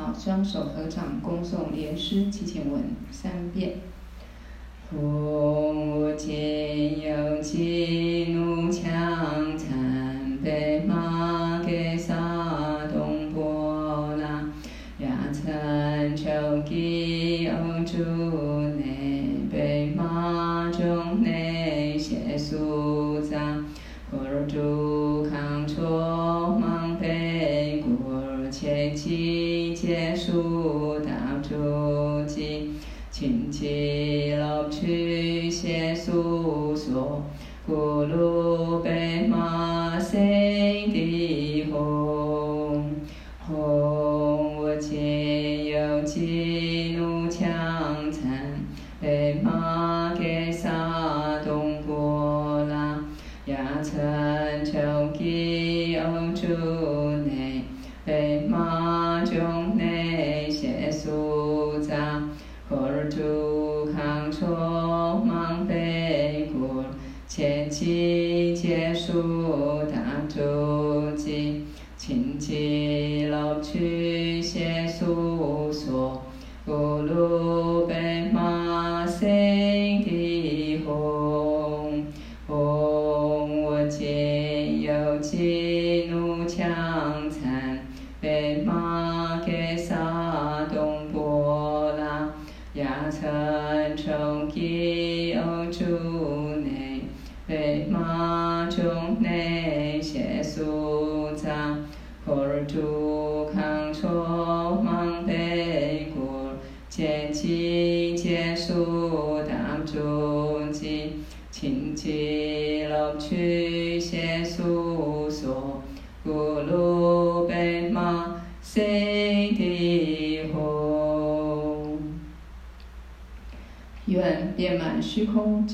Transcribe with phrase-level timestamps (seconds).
[0.00, 3.74] 好，双手合掌，恭诵莲师七千文三遍。
[4.88, 8.90] 空无尽有情怒强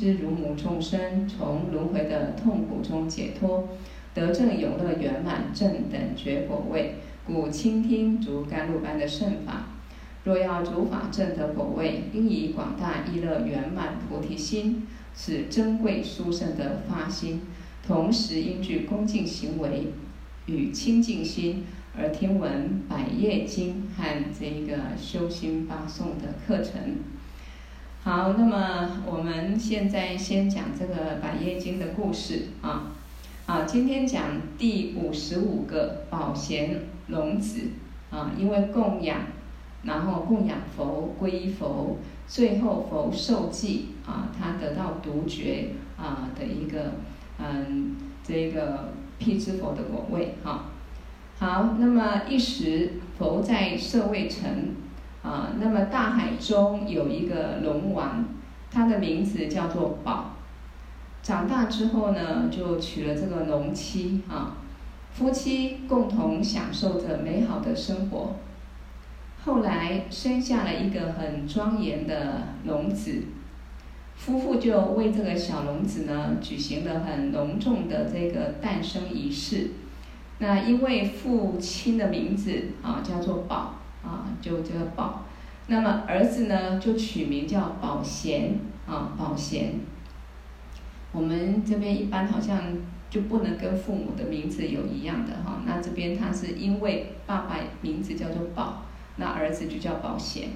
[0.06, 3.70] 知如母众生，从轮回的痛苦中解脱，
[4.14, 6.94] 得证永乐圆满正等觉果位。
[7.26, 9.66] 故倾听如甘露般的圣法。
[10.22, 17.40] 若要如法正得果位，应以广大意乐圆满菩提心，是珍贵殊胜的发心。
[17.84, 19.88] 同时应具恭敬行为
[20.46, 21.64] 与清净心，
[21.98, 24.04] 而听闻百业经和
[24.38, 26.94] 这一个修心八颂的课程。
[28.06, 32.92] 好，那么我们现在先讲这个百业经的故事啊。
[33.46, 34.22] 啊，今天讲
[34.56, 37.62] 第五十五个宝贤龙子
[38.10, 39.22] 啊，因为供养，
[39.82, 41.96] 然后供养佛，皈依佛，
[42.28, 46.92] 最后佛受记啊，他得到独觉啊的一个
[47.40, 50.66] 嗯这个辟支佛的果位哈。
[51.40, 54.76] 好，那么一时佛在舍卫城
[55.26, 58.24] 啊，那么大海中有一个龙王，
[58.70, 60.36] 他的名字叫做宝。
[61.20, 64.58] 长大之后呢，就娶了这个龙妻啊，
[65.12, 68.36] 夫妻共同享受着美好的生活。
[69.44, 73.24] 后来生下了一个很庄严的龙子，
[74.14, 79.70] 夫妇就为这个小龙子呢举行了很隆重的这个诞生仪式。
[80.38, 83.75] 那因为父亲的名字啊叫做宝
[84.06, 85.24] 啊，就这个宝。
[85.66, 89.80] 那么儿子呢就取名叫宝贤啊，宝贤。
[91.12, 92.60] 我们这边一般好像
[93.10, 98.82] 就不能跟父母的名字有一样的哈，那这边他是因为爸爸名字叫做宝，
[99.16, 100.50] 那儿子就叫宝贤，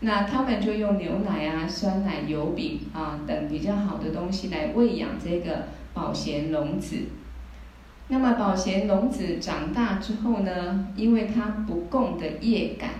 [0.00, 6.96] 那他们就用牛奶啊、酸奶、油饼啊等比较好的东西来喂养这个宝贤龙子。
[8.08, 12.90] 那么宝贤龙子长大之后呢，因为他不共的业感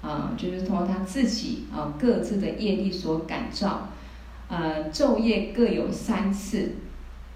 [0.00, 3.88] 啊，就是从他自己啊各自的业力所感召。
[4.48, 6.72] 呃，昼夜各有三次，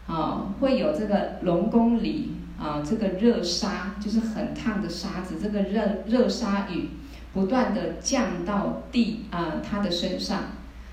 [0.06, 6.90] 啊，会有这个龙宫里啊，这个热沙就是很烫的沙子，这个热热沙雨
[7.32, 10.42] 不断的降到地啊，他的身上，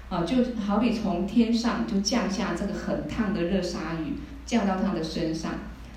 [0.07, 4.15] 啊，就好比从天上就降下这个很烫的热沙雨，
[4.45, 5.51] 降到他的身上，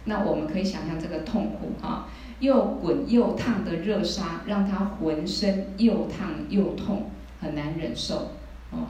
[0.07, 2.09] 那我们可以想象这个痛苦啊，
[2.41, 7.11] 又滚又烫的热沙，让他浑身又烫又痛，
[7.41, 8.31] 很难忍受，
[8.71, 8.89] 哦。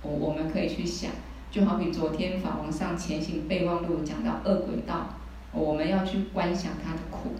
[0.00, 1.10] 我我们可以去想，
[1.50, 5.08] 就好比昨天法王上前行备忘录讲到恶鬼道，
[5.52, 7.30] 我们要去观想他的苦。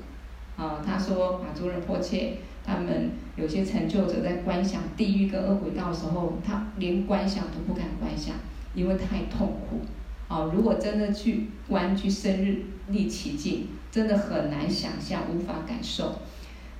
[0.56, 8.34] 啊，他说马祖仁波切他们有些成就者在观想地狱跟恶鬼道的时候，他连观想都不敢观想，
[8.74, 9.80] 因为太痛苦。
[10.28, 12.54] 啊，如果真的去观去深入
[12.88, 16.20] 历其境，真的很难想象，无法感受。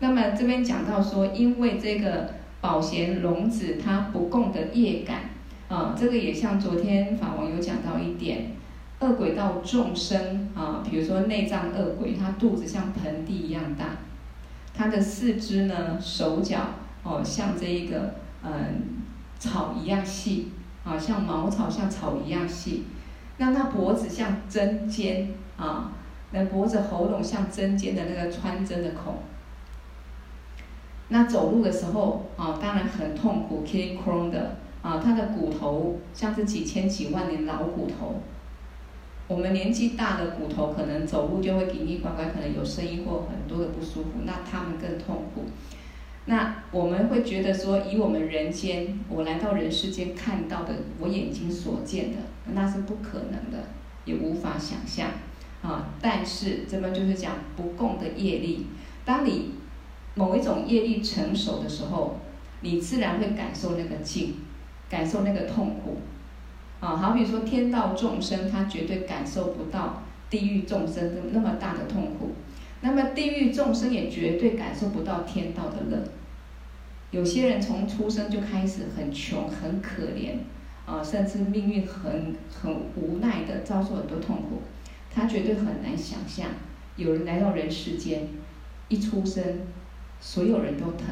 [0.00, 5.31] 那么这边讲到说，因为这个宝贤龙子他不共的业感，
[5.69, 8.53] 啊，这个也像昨天法王有讲到一点，
[9.00, 13.97] 恶鬼道众生啊，比如说内脏恶鬼，他肚子像盆地一样大，
[14.75, 16.61] 他的四肢呢，手脚
[17.03, 18.15] 哦，像这一个
[18.45, 19.03] 嗯
[19.39, 20.49] 草一样细，
[20.85, 22.85] 啊，像茅草像草一样细，
[23.38, 25.93] 让他脖子像针尖啊，
[26.32, 29.14] 那脖子喉咙像针尖的那个穿针的孔。
[31.08, 38.20] 那走路的时候啊，当然很痛苦，k i k 的啊，他的骨头像是几千几万年老骨头。
[39.26, 45.44] 我们年纪大的骨头可能走路就会奇奇怪怪，可能有声音或很多的不舒服，那他们更痛苦。
[46.29, 52.19] 那我们会觉得说，以我们人间，我来到人世间看到的，我眼睛所见的，
[52.53, 53.65] 那是不可能的，
[54.05, 55.09] 也无法想象
[55.63, 55.89] 啊。
[56.01, 58.67] 但是这边就是讲不共的业力，
[59.05, 59.59] 当你。
[60.15, 62.19] 某一种业力成熟的时候，
[62.61, 64.35] 你自然会感受那个境，
[64.91, 65.99] 感受那个痛苦，
[66.81, 72.33] 啊，好比说天道众生，他绝对感受不到地狱众生的那么大的痛苦，
[72.81, 76.03] 那么地狱众生也绝对感受不到天道的乐。
[77.11, 80.39] 有些人从出生就开始很穷、很可怜，
[80.87, 84.63] 啊，甚至命运很很无奈的遭受很多痛苦，
[85.11, 86.49] 他绝对很难想象
[86.97, 88.29] 有人来到人世间，
[88.89, 89.43] 一出生。
[90.21, 91.07] 所有人都疼，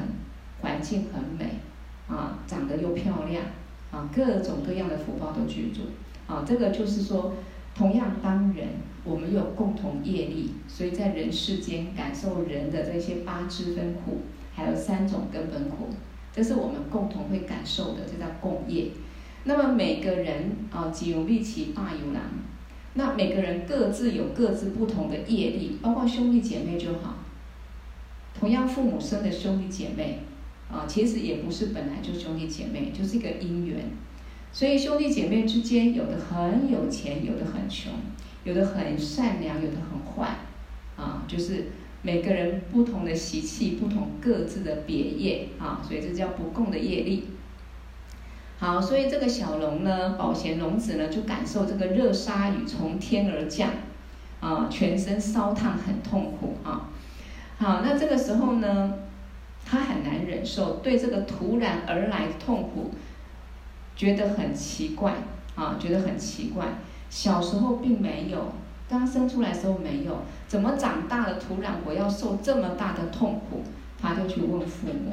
[0.61, 1.61] 环境很美，
[2.09, 3.45] 啊，长得又漂亮，
[3.93, 5.83] 啊，各种各样的福报都具足，
[6.27, 7.35] 啊，这个就是说，
[7.73, 8.67] 同样当人，
[9.05, 14.23] 我们有共同业力，所以在人世间感受人的这些八支分苦，
[14.57, 15.91] 还有三种根本苦，
[16.33, 18.87] 这是我们共同会感受的，这叫共业。
[19.45, 22.23] 那么每个人啊，己有利其大有难，
[22.95, 27.17] 那每个人各自有各自不同的业力，包括兄弟姐妹就好。
[28.39, 30.21] 同样，父母生的兄弟姐妹，
[30.71, 33.79] 啊，其实也不是本来就兄弟姐妹，就是一个因缘。
[34.53, 37.93] 所以兄弟姐妹之间，有的很有钱，有的很穷，
[38.43, 40.39] 有的很善良，有的很坏，
[40.97, 41.67] 啊，就是
[42.07, 47.25] 每个人不同的习气，不同各自的别业，啊，所以这叫不共的业力。
[48.61, 53.71] 好，所以这个小龙呢，宝贤龙子呢，就感受这个热沙雨从天而降，
[54.39, 56.91] 啊，全身烧烫，很痛苦啊。
[57.59, 58.95] 好，那这个时候呢，
[59.65, 62.93] 他很难忍受，对这个突然而来的痛苦，
[63.97, 65.13] 觉得很奇怪
[65.57, 66.67] 啊，觉得很奇怪。
[67.11, 68.53] 小时候并没有，
[68.89, 73.63] 刚生出来时候没有，怎么长大了突然我要受这么大的痛苦？
[74.01, 75.13] 他就去问父母。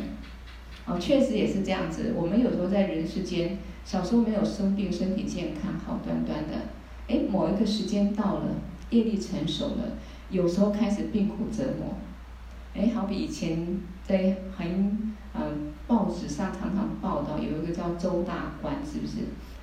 [0.86, 2.14] 哦，确实也是这样子。
[2.16, 6.54] 我们有时候在人世间，小时候没有生病，身体健康，好端端的。
[7.08, 8.48] 哎，某一个时间到了，
[8.90, 9.98] 业力成熟了，
[10.30, 11.96] 有时候开始病苦折磨。
[12.76, 19.20] 哎，好比以前在很嗯报纸上常常报道，有一个叫周大官，是不是？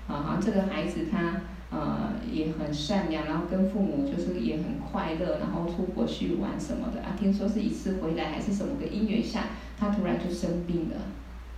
[0.08, 7.16] 啊，好像这个孩子他呃也很善良，然后跟父母就是也很快乐，然后出国去玩什么的啊。
[7.18, 9.44] 听说是一次回来还是什么个因缘下，
[9.78, 10.96] 他突然就生病了，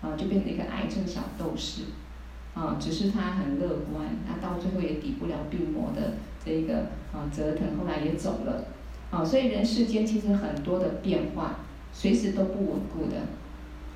[0.00, 1.82] 啊，就变成一个癌症小斗士，
[2.54, 6.14] 啊，只是他很乐观，他到最后也抵不了病魔的
[6.44, 8.64] 这一个啊折腾，后来也走了。
[9.10, 11.56] 啊，所以人世间其实很多的变化，
[11.92, 13.18] 随时都不稳固的。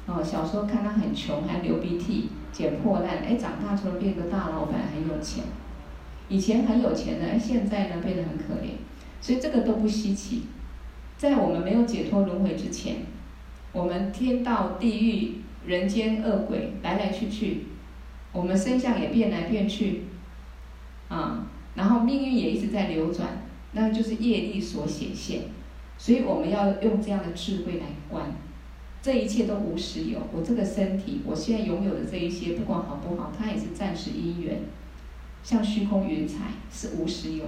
[0.06, 5.44] 哦，小时候看他很穷，还流鼻涕、捡破烂，哎，长大突然变个大老板，很有钱。
[6.28, 8.70] 以前很有钱的，哎，现在呢变得很可怜。
[9.20, 10.42] 所以这个都不稀奇。
[11.16, 12.96] 在我们没有解脱轮回之前，
[13.72, 17.64] 我们天道、地狱、人间恶鬼来来去去，
[18.32, 20.02] 我们身相也变来变去，
[21.08, 23.42] 啊，然后命运也一直在流转。
[23.72, 25.42] 那就是业力所显现，
[25.98, 28.32] 所以我们要用这样的智慧来观，
[29.02, 30.18] 这一切都无实有。
[30.32, 34.60] 我这个身体，我现在拥有的这一些，不管好不好，它也是暂时因缘，
[35.46, 37.44] 像虚空云彩是无实有。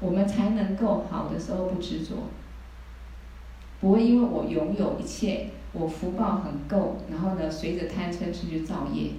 [0.00, 2.14] 我们才能够好的时候不执着，
[3.82, 9.10] 不会因为我拥有一切，我福报很够，然后呢，随着贪嗔痴去造业，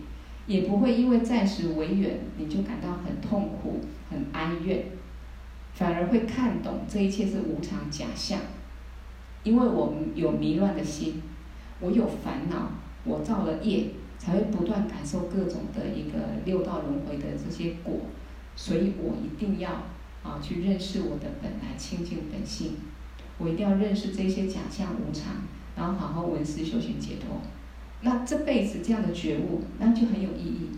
[0.47, 4.85] 也不会因为暂时违缘，你就感到很痛苦、很哀怨。
[5.75, 8.39] 反而会看懂这一切是无常假象，
[9.43, 11.21] 因为我们有迷乱的心，
[11.79, 12.71] 我有烦恼，
[13.03, 13.89] 我造了业，
[14.19, 18.01] 才会不断感受各种的一个六道轮回的这些果，
[18.55, 19.71] 所以我一定要
[20.21, 22.73] 啊去认识我的本来清净本性，
[23.39, 25.38] 我一定要认识这些假象无常，
[25.75, 27.41] 然后好好闻思修行解脱，
[28.01, 30.69] 那这辈子这样的觉悟，那就很有意义，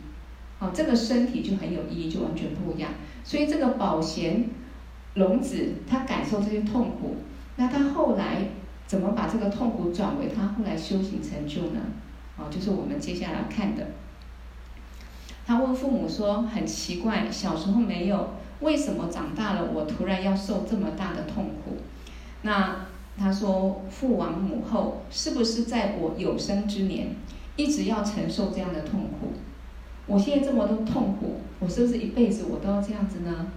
[0.59, 2.91] 哦，这个身体就很有意义，就完全不一样，
[3.25, 4.45] 所以这个宝贤。
[5.15, 7.17] 龙子他感受这些痛苦，
[7.57, 8.47] 那他后来
[8.87, 11.81] 怎么把这个痛苦转为他后来修行成就呢？
[12.49, 13.87] 就是我们接下来看的。
[15.45, 18.31] 他问父母说：“很奇怪，小时候没有，
[18.61, 21.77] 为什么长大了我突然要受这么大的痛苦？”
[22.43, 22.85] 那
[23.17, 27.15] 他说：“父王母后，是不是在我有生之年，
[27.55, 29.33] 一直要承受这样的痛苦？
[30.07, 33.47] 我现在这么多痛苦，我是不是一辈子我都要这样子呢？”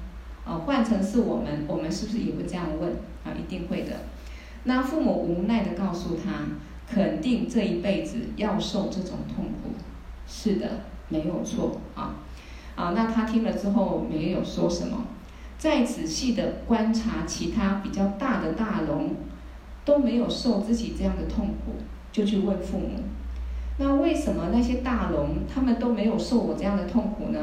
[0.45, 2.91] 啊，换成是我们，我们是不是也会这样问？
[3.25, 3.93] 啊，一定会的。
[4.65, 6.47] 那父母无奈地告诉他
[6.89, 9.75] ：“肯定这一辈子要受这种痛苦。”
[10.27, 10.69] 是的。
[11.11, 12.15] 没有错啊，
[12.75, 15.05] 啊，那他听了之后没有说什么，
[15.59, 19.15] 再仔细的观察其他比较大的大龙，
[19.85, 21.75] 都没有受自己这样的痛苦，
[22.11, 23.01] 就去问父母，
[23.79, 27.39] 那为什么那些大龙他们都没有受我这样的痛苦呢？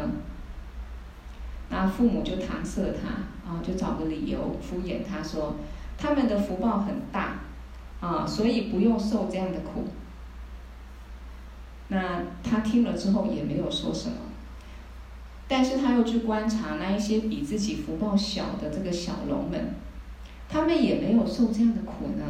[1.70, 5.56] 那父母就搪塞他，啊，就找个理由敷衍他说，
[6.00, 7.42] 他们的福报很大，
[8.02, 9.86] 啊，所以不用受这样的苦。
[11.88, 14.16] 那他听了之后也没有说什么，
[15.48, 19.76] 但是他又去观察那一些比自己福报小的这个小龙们，
[20.50, 22.26] 他们也没有受这样的苦呢。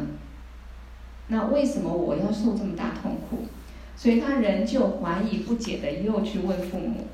[1.28, 3.46] 那为什么我要受这么大痛苦？
[3.96, 7.06] 所以他仍旧怀疑不解的又去问父母。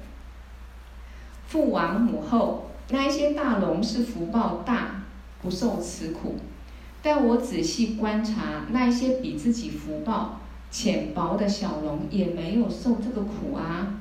[1.46, 5.02] 父王母后，那一些大龙是福报大，
[5.42, 6.36] 不受此苦，
[7.02, 10.40] 但我仔细观察那一些比自己福报。
[10.70, 13.94] 浅薄的小龙也没有受这个苦啊，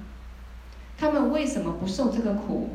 [0.98, 2.72] 他们为什么不受这个苦？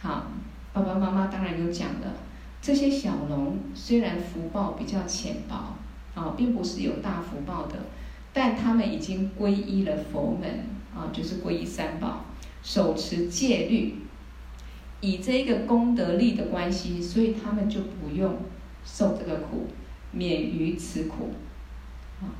[0.00, 0.26] 好，
[0.72, 2.14] 爸爸妈妈当然有讲了，
[2.60, 5.76] 这些小龙虽然福报比较浅薄，
[6.20, 7.76] 啊，并不是有大福报的，
[8.32, 12.24] 但他们已经皈依了佛门，啊，就是皈依三宝，
[12.64, 14.01] 手持戒律，
[15.02, 18.36] 以这个功德力的关系，所以他们就不用
[18.84, 19.66] 受这个苦，
[20.12, 21.30] 免于此苦。
[22.20, 22.32] 啊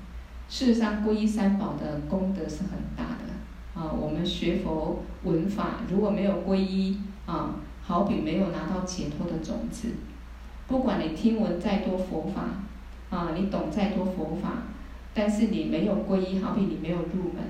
[0.49, 3.90] 事实上，皈依三宝的功德是很大的啊！
[3.90, 9.88] 我们学佛闻法，如果没有皈依啊，好比没有拿到解脱的种子。
[10.69, 12.45] 不管你听闻再多佛法
[13.09, 14.64] 啊，你懂再多佛法，
[15.14, 17.42] 但是你没有皈依，好比你没有入门，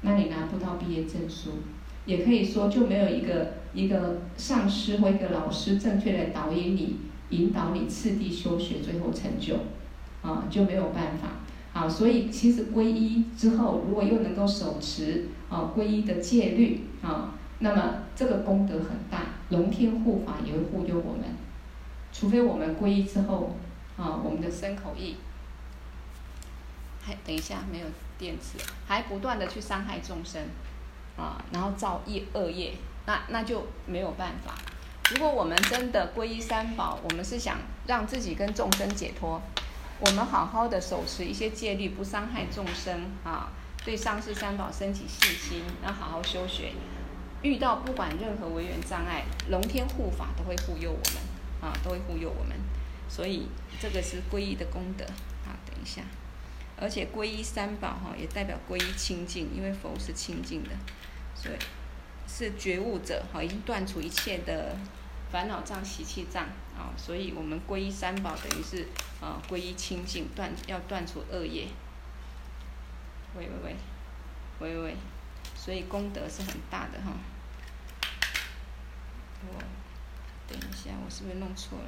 [0.00, 1.50] 那你拿不到毕业证书。
[2.06, 6.96] 也可以说，就没有一个一个上师或一个老师正确的导引你、
[7.30, 9.54] 引导你次第修学，最后成就
[10.20, 11.28] 啊，就没有办法。
[11.72, 21.22] 啊，所以其实皈依之后，如果又能够手持啊皈依的戒律啊，那么这个功德很大，龙天护法也会护佑我们。
[22.12, 23.54] 除非我们皈依之后
[23.96, 25.14] 啊，我们的身口意
[27.00, 27.86] 还等一下没有
[28.18, 28.58] 电池，
[28.88, 30.42] 还不断的去伤害众生
[31.16, 32.72] 啊，然后造业恶业，
[33.08, 34.54] 那那就没有办法。
[35.10, 39.40] 如果我们真的皈依三宝，我们是想让自己跟众生解脱。
[39.98, 43.48] 我们好好的守持一些戒律，不伤害众生啊，
[43.82, 46.72] 对上师三宝升起信心，然后好好修学。
[47.40, 51.16] 遇到不管任何违缘障碍，龙天护法都会护佑我们
[51.62, 52.54] 啊，都会护佑我们。
[53.08, 53.48] 所以
[53.80, 55.06] 这个是皈依的功德
[55.46, 55.56] 啊。
[55.64, 56.02] 等一下，
[56.78, 60.70] 而且皈依三宝哈，也代表皈依清净，因为佛是清净的，
[61.34, 61.56] 所以
[62.28, 64.76] 是觉悟者哈，已经断除一切的。
[65.30, 66.44] 烦恼障、习气障
[66.74, 68.88] 啊，所以我们皈依三宝，等于是
[69.20, 71.68] 啊皈依清净，断要断除恶业。
[73.36, 73.76] 喂喂喂，
[74.58, 74.96] 喂喂，
[75.54, 77.12] 所以功德是很大的哈。
[79.42, 79.62] 我
[80.48, 81.84] 等一下，我是不是弄错了？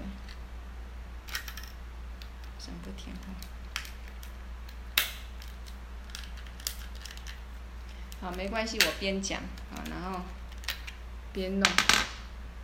[2.59, 3.50] 整个天空。
[8.21, 9.41] 好，没关系，我边讲
[9.75, 10.21] 啊，然后
[11.33, 11.73] 边弄。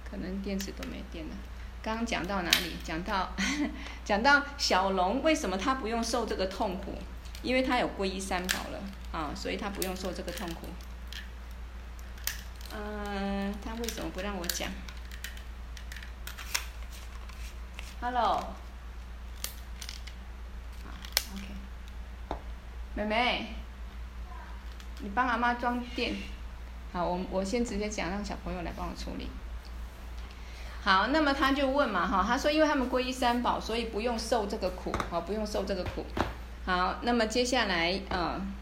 [0.08, 1.34] 可能电池都没电了。
[1.82, 2.76] 刚讲到哪里？
[2.84, 3.34] 讲到
[4.04, 6.96] 讲到小龙为什么他不用受这个痛苦？
[7.42, 8.80] 因为他有皈依三宝了
[9.12, 10.68] 啊，所以他不用受这个痛苦。
[12.72, 14.68] 嗯，他为什么不让我讲
[18.00, 18.54] ？Hello，
[20.84, 20.90] 好
[21.34, 22.36] ，OK，
[22.94, 23.54] 妹妹，
[25.00, 26.14] 你帮阿妈装电。
[26.92, 29.28] 好，我我先直接讲，让小朋友来帮我处理。
[30.82, 36.06] 好，那么他就问嘛，哈，他说，因为他们皈依三宝，所以不用受这个苦，啊，不用受这个苦。
[36.64, 38.54] 好，那么接下来，嗯，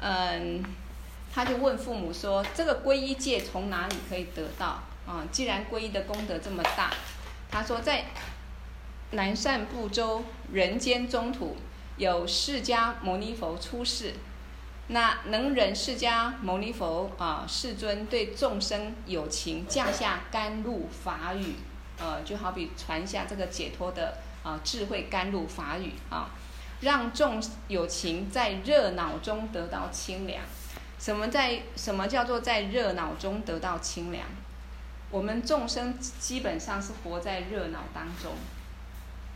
[0.00, 0.64] 嗯，
[1.34, 4.80] 他就问父母说，这个皈依戒从哪里可以得到？
[5.06, 6.90] 啊，既然皈依的功德这么大，
[7.50, 8.06] 他说在
[9.10, 11.56] 南赡部洲人间中土
[11.96, 14.14] 有释迦牟尼佛出世。
[14.92, 21.54] 那能忍释迦牟尼佛啊，世尊对众生有情，降下甘露法语，
[21.96, 26.30] 呃，就好比传下这个解脱的啊智慧甘露法语啊，
[26.80, 30.42] 让众有情在热恼中得到清凉。
[30.98, 34.26] 什么在什么叫做在热恼中得到清凉？
[35.12, 38.32] 我们众生基本上是活在热恼当中，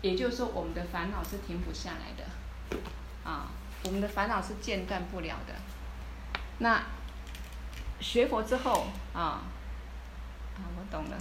[0.03, 2.79] 也就是说，我们的烦恼是停不下来的，
[3.25, 3.51] 啊，
[3.85, 5.55] 我们的烦恼是间断不了的。
[6.59, 6.83] 那
[8.01, 9.43] 学佛之后啊，
[10.57, 11.17] 啊，我懂了。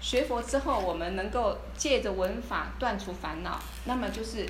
[0.00, 4.46] 学佛之后，我们能够借着闻法断除烦恼，那么就是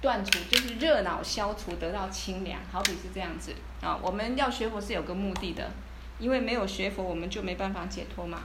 [0.00, 2.60] 断除，就是热恼消除，得到清凉。
[2.70, 5.70] 好比是这样子啊，我们要学佛是有个目的的。
[6.18, 8.38] 因为没有学佛，我们就没办法解脱嘛，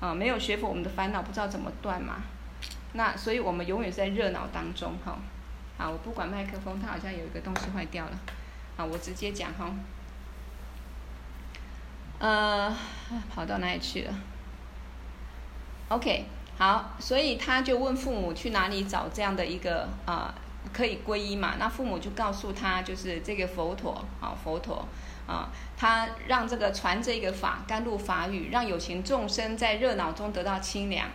[0.00, 2.16] 啊，没有学佛，我们的烦恼不知道怎么断嘛，
[2.94, 5.16] 那所以我们永远在热恼当中哈，
[5.82, 8.12] 啊，我不管麦克风，它好像有一个东西坏掉了，
[8.76, 9.68] 啊，我直接讲哈，
[12.20, 12.72] 呃，
[13.34, 14.14] 跑到哪里去了
[15.88, 20.32] ？OK，好，所以他就问父母去哪里找这样的一个啊
[20.72, 21.54] 可以皈依嘛？
[21.58, 24.86] 那父母就告诉他，就是这个佛陀，啊，佛陀。
[25.24, 31.08] 啊，他让这个传这个法甘露法语，让有情众生在热恼中得到清凉。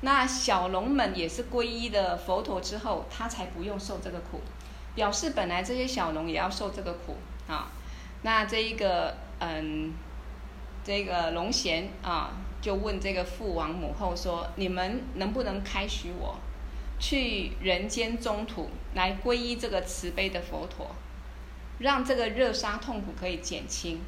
[0.00, 4.40] 那小龙们也是皈依的佛陀之后，他才不用受这个苦，
[4.94, 7.16] 表示本来这些小龙也要受这个苦
[7.48, 7.68] 啊。
[8.22, 9.92] 那这一个嗯，
[10.82, 16.36] 这个龙贤啊，就问这个父王母后说：你们能不能开许我，
[16.98, 20.88] 去人间中土来皈依这个慈悲的佛陀？
[21.78, 24.00] 让这个热杀痛苦可以减轻，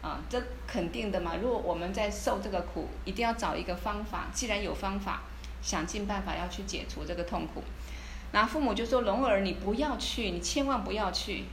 [0.00, 1.32] 啊，这肯定的嘛。
[1.42, 4.28] 如果我们在受这个苦，一定要找一个方法。
[4.32, 5.22] 既然有方法，
[5.62, 7.62] 想尽办法要去解除这个痛苦。
[8.32, 11.44] 那父母就说：“龙儿，你不要去，你千万不要去。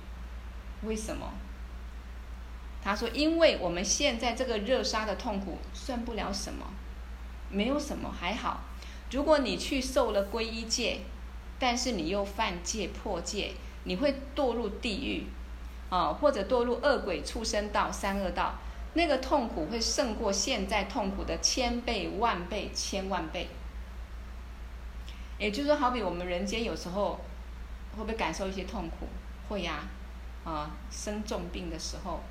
[0.83, 1.33] 为什么？”
[2.83, 6.65] 他说：“因为我们现在这个热杀的痛苦算不了什么，
[7.50, 8.62] 没有什么，还好。
[9.12, 11.00] 如果你去受了皈依戒，
[11.57, 13.53] 但是你又犯戒破戒，
[13.85, 15.24] 你会堕入地狱。”
[15.88, 18.55] 啊，或者堕入恶鬼、畜生道、三恶道，
[18.96, 23.48] 那个痛苦会胜过现在痛苦的千倍、万倍、千万倍。
[25.37, 27.19] 也就是说，好比我们人间有时候
[27.98, 29.07] 会不会感受一些痛苦？
[29.50, 29.83] 会呀，
[30.43, 32.21] 啊，生重病的时候，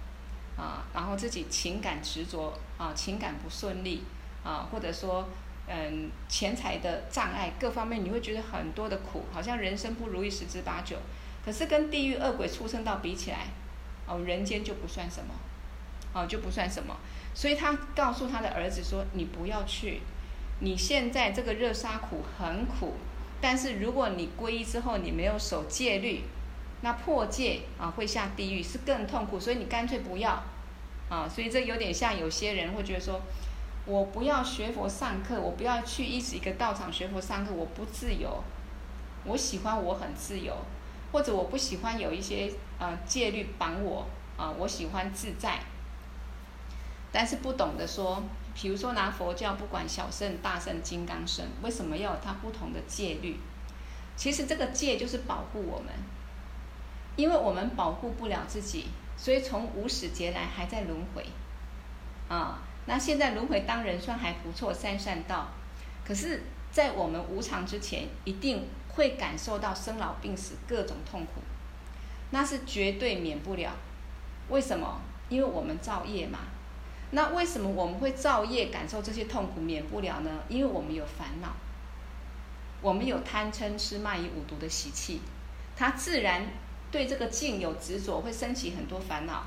[0.57, 4.03] 啊，然后自己情感执着，啊，情感不顺利，
[4.43, 5.29] 啊，或者说，
[5.67, 10.97] 嗯，钱财的障碍，各方面你会觉得很多的苦，好像人生不如意十之八九。
[11.45, 13.49] 可是跟地狱恶鬼畜生道比起来，
[14.07, 15.35] 哦，人间就不算什么，
[16.15, 16.97] 哦，就不算什么。
[17.35, 20.01] 所以他告诉他的儿子说：“你不要去，
[20.61, 22.95] 你现在这个热杀苦很苦，
[23.41, 26.23] 但是如果你皈依之后你没有守戒律，
[26.81, 30.43] 那破戒啊会下地狱是更痛苦，所以你干脆不要，
[31.09, 33.21] 啊，所以这有点像有些人会觉得说，
[33.87, 38.43] 我不要学佛上课，我不要去一直一个道场学佛上课，我不自由，
[39.25, 40.57] 我喜欢我很自由。”
[41.13, 44.05] 或者我不喜欢有一些呃戒律绑我
[44.37, 45.61] 啊、我喜欢自在。
[47.13, 48.21] 但是不懂得说，
[48.55, 53.37] 比如说拿佛教，不管小圣、大圣、金刚圣，为什么要有它不同的戒律？
[54.17, 55.93] 其实这个戒就是保护我们，
[57.17, 58.87] 因为我们保护不了自己，
[59.17, 61.27] 所以从无始劫来还在轮回
[62.29, 62.63] 啊。
[62.87, 65.49] 那现在轮回当人算还不错，三善道。
[66.07, 68.67] 可是，在我们无常之前，一定。
[68.97, 71.43] 会感受到生老病死各种痛苦，
[72.31, 73.73] 那是绝对免不了。
[74.49, 75.01] 为什么？
[75.29, 76.39] 因为我们造业嘛。
[77.15, 80.31] 那为什么我们会造业感受这些痛苦免不了呢？
[80.49, 81.49] 因为我们有烦恼，
[82.83, 85.21] 我们有贪嗔痴慢疑五毒的习气，
[85.77, 86.45] 它自然
[86.91, 89.45] 对这个境有执着，会升起很多烦恼。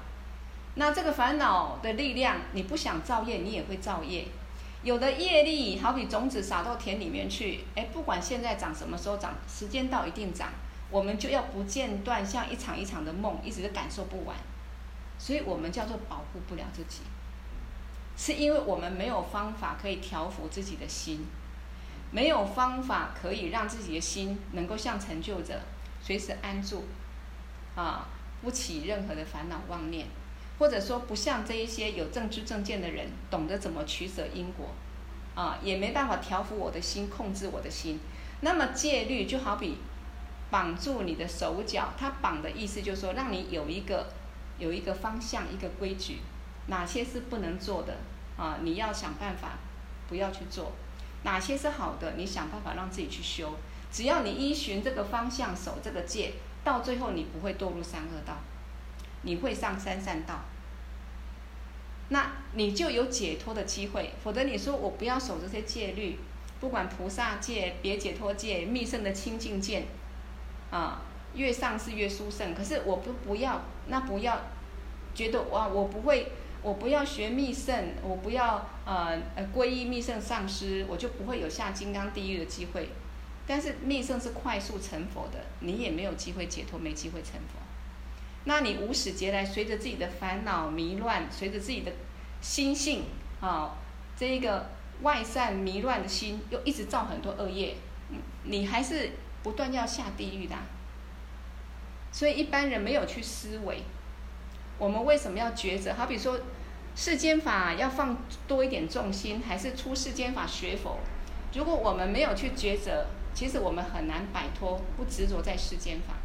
[0.76, 4.26] 那这个烦恼的力量，你不想造业，你也会造业。
[4.84, 10.50] 有的业力，好比种子撒到田里面去，哎，不管现在长什么时候长，时间到一定长，
[10.90, 14.38] 我们就要不间断，像一场一场的梦，一直都感受不完。
[15.18, 17.02] 所以我们叫做保护不了自己，
[18.18, 21.26] 是因为我们没有方法可以调伏自己的心，
[22.12, 25.62] 没有方法可以让自己的心能够像成就者
[26.02, 26.84] 随时安住，
[27.76, 28.08] 啊，
[28.42, 30.08] 不起任何的烦恼妄念。
[30.60, 34.70] 或者说不像这一些有正知正见的人，懂得怎么取舍因果，
[35.36, 38.00] 啊，也没办法调伏我的心，控制我的心。
[38.42, 39.78] 那么戒律就好比
[40.50, 44.08] 绑住你的手脚，它绑的意思就是说，让你有一个
[44.58, 46.22] 有一个方向，一个规矩，
[46.68, 47.98] 哪些是不能做的
[48.38, 48.60] 啊？
[48.62, 49.58] 你要想办法
[50.08, 50.72] 不要去做。
[51.24, 53.56] 哪些是好的，你想办法让自己去修。
[53.92, 58.38] 只要你依循这个方向守这个戒，到最后你不会堕入三恶道。
[59.24, 60.42] 你会上三善道，
[62.10, 64.14] 那你就有解脱的机会。
[64.24, 66.20] 否则你说我不要守这些戒律，
[66.62, 69.86] 不管菩萨戒、别解脱戒、密乘的清净戒，
[70.70, 71.02] 啊，
[71.34, 72.54] 越上是越殊胜。
[72.54, 74.40] 可是我不不要，那不要，
[75.16, 82.90] 觉得哇，我不会，我不要学密乘，我不要呃呃皈依密乘上师，我就不会有下金刚地狱的机会。
[83.46, 87.60] 但是密乘是快速成佛的，你也没有机会解脱，没机会成佛。
[88.44, 91.92] 那你无始劫来随着自己的烦恼迷乱，随着自己的
[92.42, 93.04] 心性
[93.40, 93.78] 啊，
[94.18, 94.70] 这一个
[95.02, 97.76] 外散迷乱的心，又一直造很多恶业，
[98.44, 99.12] 你还是
[99.44, 100.56] 不断要下地狱的。
[102.12, 103.84] 所以一般人没有去思维，
[104.80, 105.94] 我们为什么要抉择？
[105.94, 106.40] 好比说，
[106.96, 111.00] 世间法要放多一点重心，还是出世间法学佛？
[111.54, 116.16] 如果我们没有去抉择，其实我们很难摆脱不执着在世间法。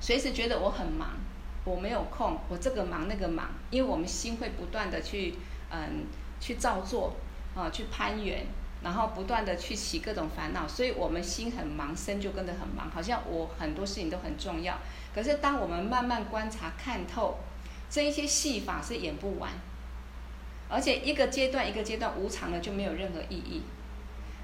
[0.00, 1.10] 随时觉得我很忙，
[1.64, 5.34] 我没有空，我这个忙那个忙，因为我们心会不断的去，
[5.70, 6.06] 嗯，
[6.40, 7.14] 去造作，
[7.56, 8.46] 啊，去攀缘，
[8.82, 14.78] 然后不断的去起各种烦恼，所以我们心很忙，身就跟着很忙，好像我很多事情都很重要。
[15.14, 17.38] 可是当我们慢慢观察看透，
[17.90, 19.52] 这一些戏法是演不完，
[20.68, 23.62] 而且一个阶段一个阶段无常了就没有任何意义。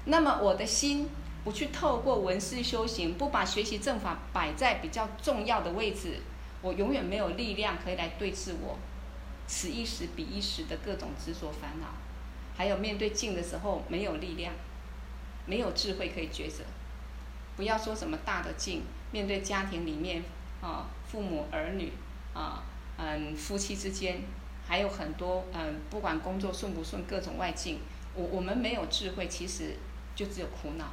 [0.05, 1.09] 那么我的心。
[1.45, 6.21] 不去透过闻思修行，不把学习正法摆在比较重要的位置，
[6.63, 8.79] 我永远没有力量可以来对治我
[9.45, 11.89] 此一时彼一时的各种执着烦恼，
[12.57, 14.55] 还有面对境的时候没有力量，
[15.45, 16.63] 没有智慧可以抉择。
[17.55, 20.23] 不要说什么大的境，面对家庭里面
[20.65, 21.91] 啊，父母儿女
[22.33, 22.63] 啊，
[22.97, 24.23] 嗯，夫妻之间，
[24.67, 27.77] 还有很多嗯，不管工作顺不顺，各种外境，
[28.15, 29.75] 我我们没有智慧，其实
[30.15, 30.85] 就只有苦恼。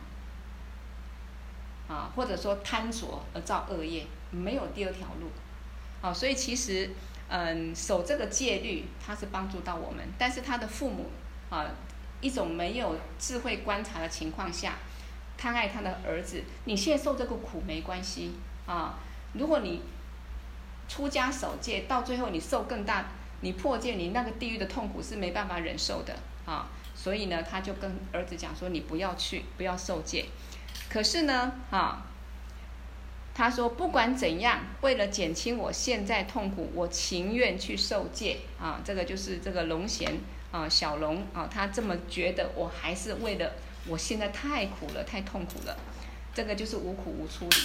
[1.89, 5.31] 啊，或者说贪着而造恶业，没有第二条路。
[6.03, 6.91] 啊，所以其实，
[7.29, 10.07] 嗯，守这个戒律，它是帮助到我们。
[10.19, 11.07] 但是他的父母，
[11.49, 11.65] 啊，
[12.21, 14.75] 一种没有智慧观察的情况下，
[15.39, 18.33] 贪爱他的儿子，你现在受这个苦没关系
[18.67, 18.99] 啊。
[19.35, 19.83] 如果你
[20.89, 23.07] 出家守戒，到最后你受更大，
[23.41, 26.15] 你破戒，你那个地狱的痛苦是没办法忍受的
[26.45, 26.69] 啊。
[26.95, 30.27] 所以呢，他就跟儿子讲说：“你不要去，不要受戒。”
[30.91, 32.05] 可是呢，啊，
[33.35, 38.81] 他说不管怎样，为了减轻我现在痛苦，我情愿去受戒啊。
[38.85, 43.53] 这个就是这个龙贤啊，小龙啊，他这么觉得，我还是为了
[43.89, 45.75] 我现在太苦了，太痛苦了。
[46.35, 47.57] 这个就是无苦无出离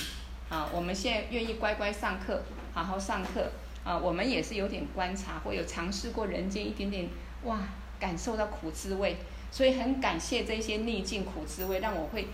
[0.50, 0.70] 啊。
[0.74, 3.52] 我们现在愿意乖乖上课，好好上课
[3.84, 3.98] 啊。
[3.98, 7.08] 我们也是有点观察，或有尝试过人间一点点
[7.44, 7.60] 哇，
[8.00, 9.18] 感受到苦滋味，
[9.52, 12.28] 所以很感谢这些逆境苦滋味，让我会。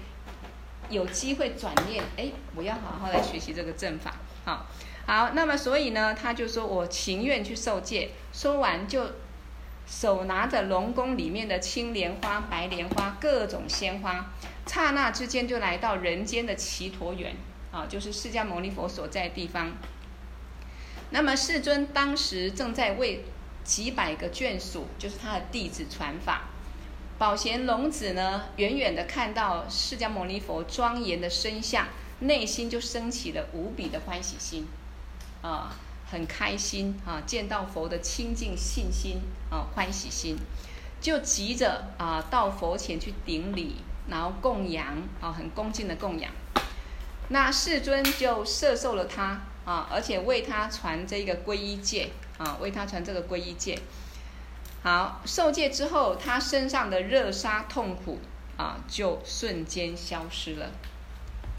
[0.89, 4.65] 有机会转念，哎，我要好好来学习这个正法，好，
[5.07, 9.11] 好，那么所以呢，他就说我情愿去受戒，说完就
[9.87, 14.33] 手拿着龙宫里面的青莲花、白莲花各种鲜花，
[14.67, 17.33] 刹那之间就来到人间的只陀园，
[17.73, 19.71] 啊，就是释迦牟尼佛所在的地方。
[21.09, 23.25] 那么世尊当时正在为
[23.63, 26.43] 几百个眷属，就是他的弟子传法。
[27.17, 31.87] 宝贤龙子呢，远远的看到释迦牟尼佛庄严的身相，
[32.19, 34.67] 内心就升起了无比的欢喜心，
[35.41, 40.37] 啊，很开心啊，见到佛的清净信心啊，欢喜心，
[40.99, 46.31] 就急着啊到佛前去顶礼，然后供养啊，很恭敬的供养。
[47.29, 53.79] 那世尊就摄受了他啊，而且为他传这个皈依戒啊，为他传这个皈依戒。
[54.83, 58.19] 好，受戒之后，他身上的热杀痛苦
[58.57, 60.69] 啊，就瞬间消失了，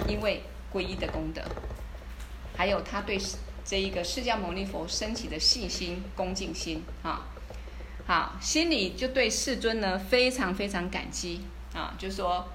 [0.07, 1.43] 因为皈依的功德，
[2.55, 3.19] 还有他对
[3.65, 7.27] 这一个释迦牟尼佛升起的信心、恭敬心啊，
[8.07, 11.41] 好，心里就对世尊呢非常非常感激
[11.73, 12.47] 啊，就说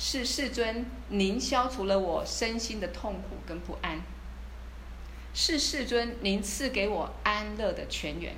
[0.00, 4.00] 是世尊，您消除了我身心的痛苦跟不安，
[5.34, 8.36] 是世尊您赐给我安乐的泉源。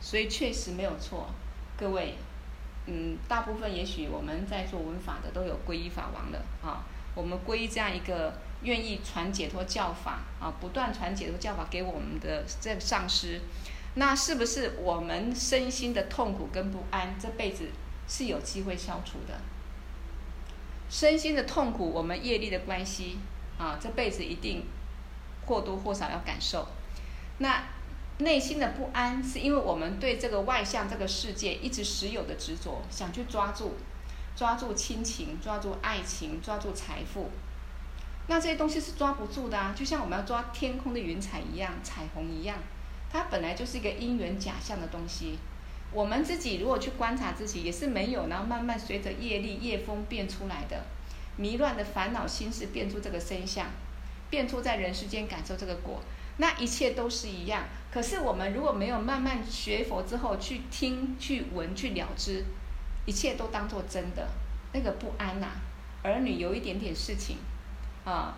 [0.00, 1.28] 所以确实没有错，
[1.76, 2.14] 各位，
[2.86, 6.86] 嗯，大部分也许我们在做文法的都有皈依法王了啊。
[7.16, 13.40] 我们皈依这样一个愿意传解脱教法啊，不断传解脱教法给我们的这个上师，
[13.94, 17.64] 那是不是我们身心的痛苦跟不安这辈子
[18.06, 19.36] 是有机会消除的？
[20.88, 23.18] 身心的痛苦，我们业力的关系
[23.58, 24.64] 啊，这辈子一定
[25.46, 26.68] 或多或少要感受。
[27.38, 27.62] 那。
[28.18, 33.74] 内心的不安，是因为我们对这个外向这个世界一直持有的执着，想去抓住，
[34.34, 37.28] 抓住亲情，抓住爱情，抓住财富。
[38.26, 42.56] 那这些东西是抓不住的啊，就像我们要抓天空的云彩一样，彩虹一样，
[43.12, 45.38] 它本来就是一个因缘假象的东西。
[45.92, 50.84] 我们自己如果去观察自己，也是没有，然后慢慢随着业力、业风变出来的，
[51.36, 53.66] 迷乱的烦恼心事变出这个身相，
[54.28, 56.02] 变出在人世间感受这个果，
[56.36, 57.64] 那一切都是一样。
[57.90, 62.44] 可是我们如果没有慢慢学佛之后去听、去闻、去了知，
[63.06, 64.28] 一切都当做真的，
[64.72, 65.48] 那个不安呐、
[66.02, 67.38] 儿女有一点点事情，
[68.04, 68.34] 啊，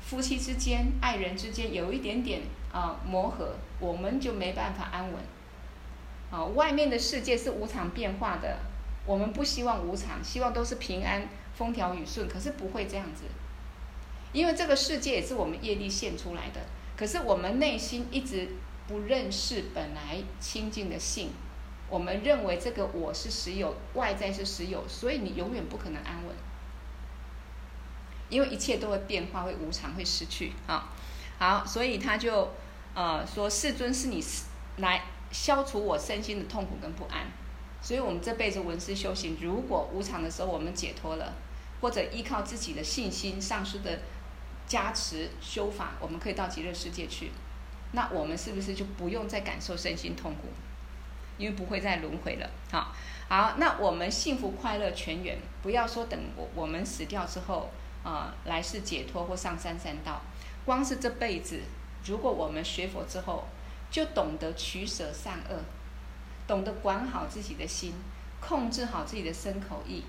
[0.00, 2.40] 夫妻之间、爱人之间有一点点
[2.72, 5.22] 啊磨合，我们就没办法安稳。
[6.30, 8.58] 啊，外面的世界是无常变化的，
[9.06, 12.28] 我们不希望无常，希望都是平安、风调雨顺。
[12.28, 13.22] 可是不会这样子，
[14.32, 16.60] 因为这个世界也是我们业力现出来的。
[16.96, 18.48] 可是我们内心一直
[18.88, 21.30] 不认识本来清净的性，
[21.88, 26.34] 我们认为这个我是实有，外在是实有，所以你永远不可能安稳，
[28.28, 30.92] 因为一切都会变化，会无常，会失去啊。
[31.38, 32.50] 好，所以他就
[32.94, 34.20] 呃说，世尊是你
[34.78, 35.02] 来。
[35.36, 37.26] 消除我身心的痛苦跟不安，
[37.82, 41.34] 所以我们这辈子闻思修行，如果无常的时候我们解脱了，
[41.80, 44.00] 或者依靠自己的信心、上师的
[44.66, 47.30] 加持修法，我们可以到极乐世界去，
[47.92, 50.48] 那我们是不是就不用再感受身心痛苦？
[51.36, 52.50] 因为不会再轮回了。
[52.72, 52.92] 好，
[53.28, 57.68] 好，那我们幸福快乐全员，不要说等我我们死掉之后
[58.02, 60.22] 啊、来世解脱或上三善道，
[60.64, 61.60] 光是这辈子，
[62.06, 63.44] 如果我们学佛之后。
[63.96, 65.56] 就懂得取舍善恶，
[66.46, 67.94] 懂得管好自己的心，
[68.42, 70.02] 控制好自己的身口意，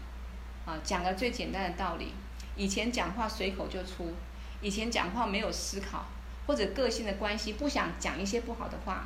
[0.65, 2.12] 啊，讲个最简单的道理。
[2.58, 4.12] 以前讲话随口就出，
[4.60, 6.06] 以前讲话没有思考，
[6.45, 9.06] 或者个性的关系不想讲一些不好的话，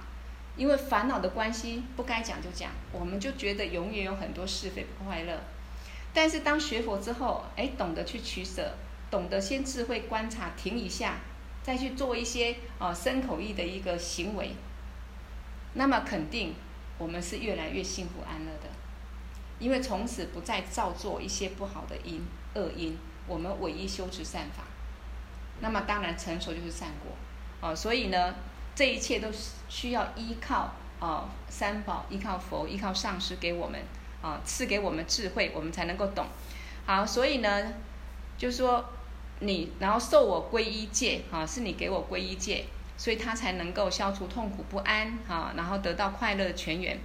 [0.57, 5.39] 因为烦恼的关系不该讲就讲，我们就觉得永远有很多是非不快乐。
[6.11, 8.73] 但是当学佛之后，哎，懂得去取舍，
[9.11, 11.19] 懂得先智慧观察，停一下。
[11.63, 14.49] 再去做一些啊身口意的一个行为，
[15.73, 16.53] 那么肯定
[16.97, 18.69] 我们是越来越幸福安乐的，
[19.59, 22.21] 因为从此不再造作一些不好的因
[22.55, 24.63] 恶因，我们唯一修持善法，
[25.59, 28.35] 那么当然成熟就是善果，哦，所以呢，
[28.75, 29.29] 这一切都
[29.69, 33.81] 需要依靠哦三宝，依靠佛，依靠上师给我们
[34.21, 36.25] 啊赐给我们智慧，我们才能够懂。
[36.85, 37.73] 好，所以呢，
[38.37, 38.85] 就是说。
[39.43, 42.63] 你然后受我皈依戒，哈，是你给我皈依戒，
[43.01, 46.99] 所以他才能够消除痛苦不安，哈，然后得到快乐全源。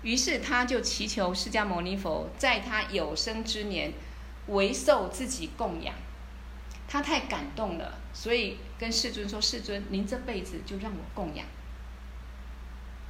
[0.00, 3.92] 于是他就祈求释迦牟尼佛，在他有生之年，
[4.46, 5.94] 为受自己供养。
[6.88, 11.46] 他太感动了，所以跟世尊说：“世尊，您这辈子就让我供养。”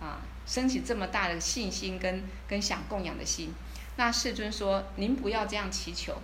[0.02, 3.54] 啊，升起这么大的信心跟跟想供养的心。
[3.94, 6.20] 那世尊说：“您不要这样祈求。”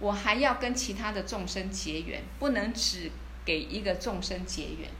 [0.00, 3.10] 我还要跟其他的众生结缘，不能只
[3.44, 4.90] 给一个众生结缘，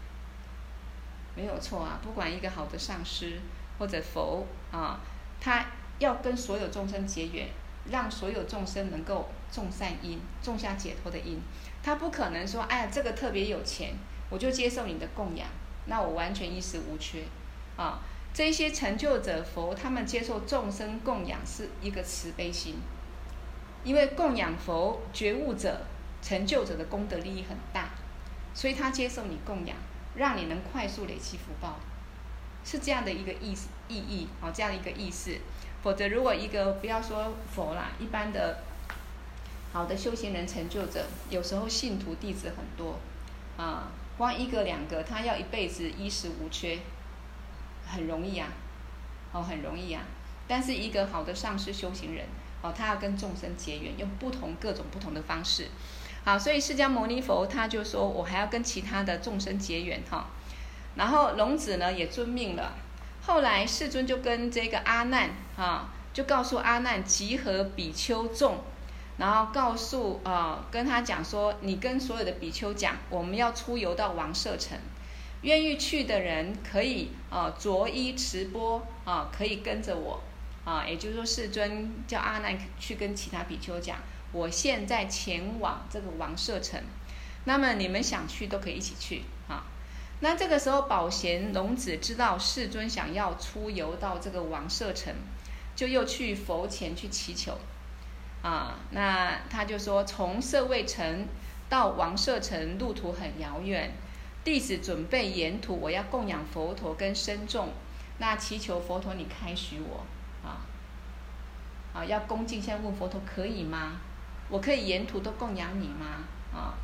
[1.35, 2.01] 没有错啊。
[2.03, 3.41] 不管一个好的上师
[3.79, 5.01] 或者佛啊，
[5.41, 5.67] 他
[5.99, 7.49] 要跟所有众生结缘，
[7.91, 11.41] 让所有众生能够种善因，种下解脱的因。
[11.83, 13.95] 他不可能说，哎呀，这个特别有钱，
[14.31, 15.49] 我就接受你的供养，
[15.87, 17.25] 那我完全衣食无缺
[17.77, 18.01] 啊。
[18.35, 22.77] 这些成就者佛，他们接受众生供养是一个慈悲心。
[23.85, 25.85] 因为供养佛觉悟者、
[26.23, 27.91] 成就者的功德利益很大，
[28.55, 29.77] 所以他接受你供养，
[30.15, 31.81] 让你能快速累积福报，
[32.65, 35.37] 是这样的一个意思意义哦，这样的一个意思。
[35.83, 38.59] 否则，如果一个不要说佛啦，一般的
[39.73, 42.99] 好的修行人、成就者，有时候信徒弟子很多
[43.57, 46.79] 啊，光一个两个，他要一辈子衣食无缺，
[47.87, 48.49] 很容易啊，
[49.33, 50.03] 哦，很容易啊。
[50.47, 52.27] 但是一个好的上师修行人。
[52.65, 55.67] 哦，他要跟众生结缘，用不同各种不同的方式。
[56.25, 60.27] 好，所以释迦牟尼佛他就说，我还要跟其他的众生结缘哈。
[60.95, 62.73] 然后龙子呢也遵命了。
[63.23, 68.59] 后来世尊就跟这个阿难啊，就告诉阿难集合比丘众，
[69.17, 74.79] 然后告诉啊跟他讲说，你跟所有的比丘讲，我们要出游到王舍城，
[75.41, 80.21] 愿意去的人可以啊着衣持钵啊，可以跟着我。
[80.65, 83.97] 啊，也就是说，世尊叫阿难去跟其他比丘讲，
[84.33, 86.83] 我现在前往这个王舍城，
[87.45, 89.65] 那么你们想去都可以一起去啊。
[90.21, 95.15] 那这个时候，宝贤龙子知道世尊想要出游到这个王舍城，
[95.75, 97.59] 就又去佛前去祈求。
[98.43, 101.27] 啊，那他就说，从舍卫城
[101.69, 103.93] 到王舍城路途很遥远，
[104.43, 107.69] 弟子准备沿途我要供养佛陀跟僧众，
[108.19, 110.05] 那祈求佛陀你开许我。
[110.45, 110.63] 啊，
[111.95, 114.01] 啊，要恭敬，先问佛陀可以吗？
[114.53, 116.29] 我可以沿途都供养你吗？
[116.53, 116.77] 啊，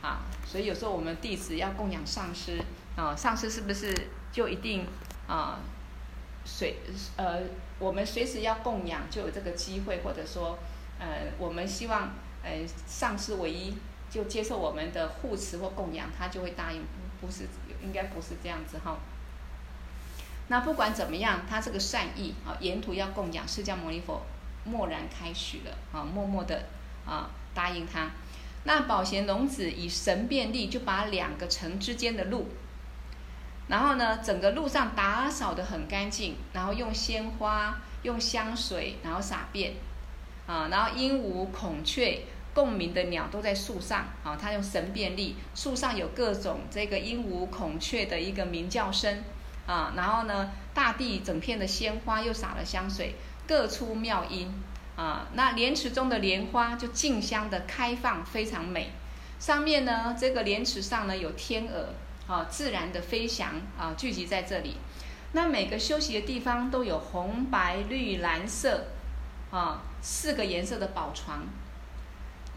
[0.00, 2.56] 啊，所以有时候我们弟子要供养上师，
[2.94, 3.92] 啊，上师是不是
[4.30, 4.86] 就一定
[5.26, 5.58] 啊
[6.44, 6.76] 随
[7.16, 7.40] 呃，
[7.80, 10.56] 我们随时要供养就有这个机会，或者说
[11.00, 12.10] 呃，我们希望
[12.44, 13.74] 呃上师唯一
[14.08, 16.84] 就接受我们的护持或供养，他就会答应，
[17.20, 17.48] 不是
[17.82, 18.96] 应该不是这样子哈。
[20.46, 24.22] 那不管怎么样，他这个善意啊，沿途要供养释迦牟尼佛，
[24.64, 26.64] 默然开许了啊，默默的
[27.10, 28.08] 啊答应他。
[28.64, 32.46] 那宝贤龙子以神变力，就把两个城之间的路，
[33.68, 39.74] 然后呢，整个路上打扫得很干净，然后用鲜花、用香水，然后洒遍，
[40.46, 42.20] 啊，然后鹦鹉、孔雀、
[42.54, 49.22] 共鸣的鸟都在树上，啊，他用神变力，树上有各种这个鹦鹉、孔雀的一个鸣叫声。
[49.66, 53.14] 啊，然后呢，大地整片的鲜花又洒了香水，
[53.46, 54.52] 各出妙音。
[55.00, 58.92] 啊，那莲池中的莲花就竞相的开放，非常美。
[59.38, 61.88] 上面呢，这个莲池上呢有天鹅，
[62.30, 64.76] 啊，自然的飞翔，啊，聚集在这里。
[65.32, 68.88] 那每个休息的地方都有红、白、绿、蓝色，
[69.50, 71.44] 啊，四个颜色的宝床。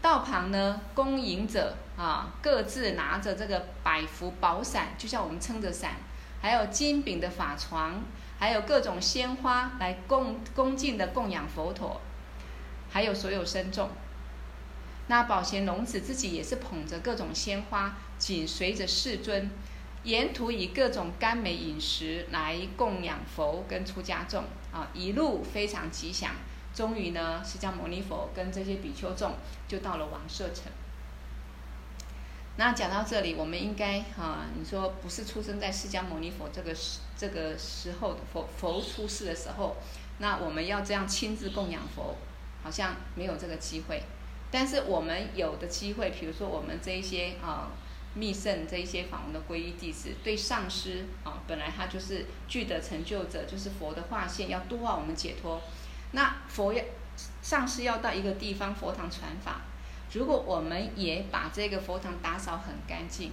[0.02, 5.92] 道旁呢，恭迎者啊，各自拿着这个百福宝伞，就像我们撑着伞。
[6.42, 8.02] 还有金饼的法床，
[8.38, 11.98] 还有各种鲜花来恭恭敬的供养佛陀，
[12.94, 13.90] 还有所有僧众。
[15.08, 19.50] 那宝贤龙子自己也是捧着各种鲜花，紧随着世尊，
[20.04, 26.36] 沿途以各种甘美饮食来供养佛跟出家众啊，一路非常吉祥。
[26.72, 29.32] 终于呢，释迦牟尼佛跟这些比丘众
[29.66, 30.70] 就到了王舍城。
[32.56, 39.76] 那讲到这里，我们应该哈、啊，你说不是出生在释迦牟尼佛这个时这个时候的佛佛出世的时候，
[40.18, 42.16] 那我们要这样亲自供养佛，
[42.64, 44.02] 好像没有这个机会。
[44.50, 47.70] 但是我们有的机会，比如说我们这一些啊
[48.14, 55.60] 密圣这一些访问的皈依弟子，对上师啊本来他就是具德成就者，就是佛的化现，要度化我们解脱。
[56.12, 56.82] 那佛要
[57.42, 59.62] 上师要到一个地方佛堂传法。
[60.12, 63.32] 如果我们也把这个佛堂打扫很干净，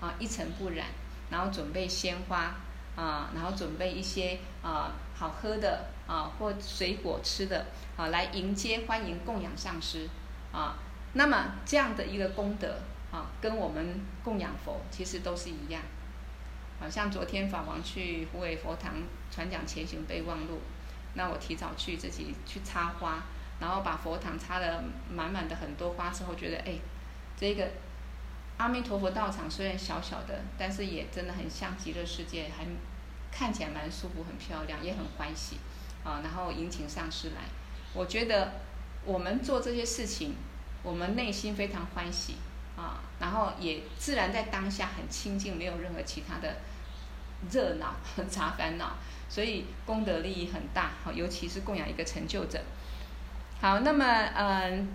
[0.00, 0.86] 啊，一尘不染，
[1.28, 2.56] 然后准备鲜花，
[2.96, 10.08] 啊，然后准备一些啊好喝的啊或水果吃的，啊，来迎接欢迎供养上师，
[10.52, 10.76] 啊，
[11.12, 12.78] 那么这样的一个功德，
[13.12, 15.82] 啊，跟我们供养佛其实都是一样，
[16.80, 18.94] 好像昨天法王去虎尾佛堂
[19.30, 20.60] 传讲前行备忘录，
[21.14, 23.22] 那我提早去自己去插花。
[23.60, 26.74] 然后把佛堂插了满满的很多花之后，觉得哎，
[27.36, 27.70] 这个
[28.56, 32.66] 阿弥陀佛道场虽然小小的，但是也真的很像极乐世界，还
[33.30, 35.58] 看起来蛮舒服、很漂亮，也很欢喜
[36.02, 36.20] 啊。
[36.24, 37.42] 然后迎请上师来，
[37.94, 38.52] 我觉得
[39.04, 40.34] 我们做这些事情，
[40.82, 42.34] 我们内心非常欢喜
[42.76, 46.56] 啊，然后也自然在当下很清净，没有任何其他的
[47.50, 48.96] 热闹和、 杂烦恼，
[49.28, 50.90] 所以功德利益很大。
[51.04, 52.60] 好，尤其是供养一个成就者。
[53.60, 54.04] 好，那么
[54.34, 54.88] 嗯，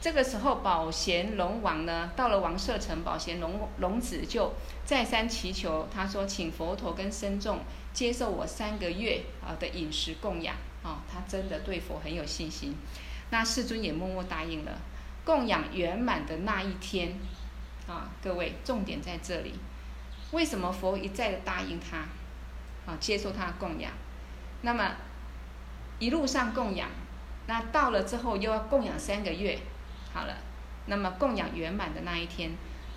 [0.00, 4.52] 这个时候宝贤龙王呢，到了王舍城，宝贤龙龙子就
[4.84, 7.60] 再三祈求，他说：“请佛陀跟僧众
[7.94, 10.54] 接受我三个月啊的饮食供养。”
[10.86, 12.76] 哦，他真的对佛很有信心。
[13.30, 14.78] 那世尊也默默答应了。
[15.24, 17.12] 供养圆满的那一天，
[17.88, 19.52] 啊，各位重点在这里，
[20.30, 21.96] 为什么佛一再的答应他，
[22.88, 23.90] 啊，接受他的供养？
[24.62, 24.92] 那么
[25.98, 26.88] 一路上供养。
[27.48, 29.58] 那到了之后又要供养三个月，
[30.12, 30.36] 好了，
[30.86, 32.52] 那么供养圆满的那一天，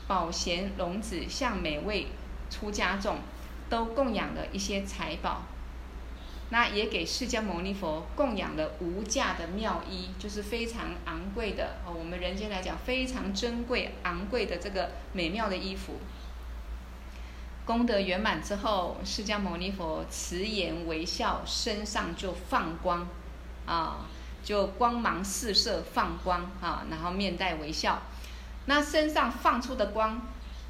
[0.08, 2.08] 宝贤龙子向每位
[2.52, 3.18] 出家众
[3.70, 5.42] 都供养了一些财宝，
[6.50, 16.00] 那也给释迦牟尼佛供养了无价的妙衣，就是非常昂贵的哦，我们人间来讲非常珍贵昂贵的这个美妙的衣服。
[17.66, 23.08] 功德圆满之后，释迦牟尼佛慈颜微笑，身上就放光，
[23.66, 24.06] 啊。
[24.42, 28.02] 就光芒四射，放光啊，然后面带微笑，
[28.68, 30.22] 那身上放出的光，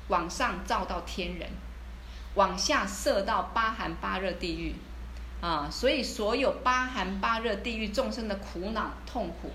[0.08, 1.52] 往上照到天人，
[2.34, 4.74] 往下射到八寒八热地狱，
[5.41, 9.51] 啊，所以所有八寒八热地狱众生的苦恼痛苦，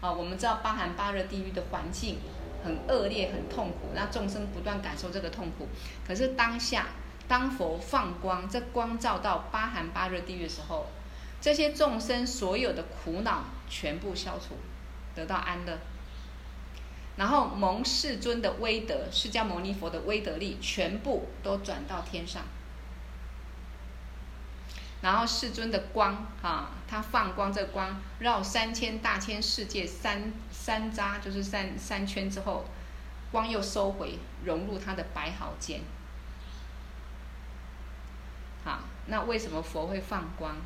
[0.00, 2.18] 啊，我们知道八寒八热地狱的环境
[2.64, 5.68] 很恶劣，很痛苦，那众生不断感受这个痛苦。
[6.06, 6.86] 可是当下，
[7.26, 10.86] 当佛放光，这光照到八寒八热地狱的时候，
[11.40, 13.44] 这些众生所有的苦恼。
[13.70, 14.54] 全部消除，
[15.14, 15.78] 得到安乐。
[17.16, 22.44] 然后蒙世尊的威德，释迦牟尼佛的威德力，全部都转到天上。
[25.00, 32.64] 然后世尊的光，啊，他放光，这光绕三千大千世界三三匝，就是三三圈之后，
[33.30, 35.82] 光又收回，融入他的白毫间。
[38.64, 40.56] 好，那为什么佛会放光？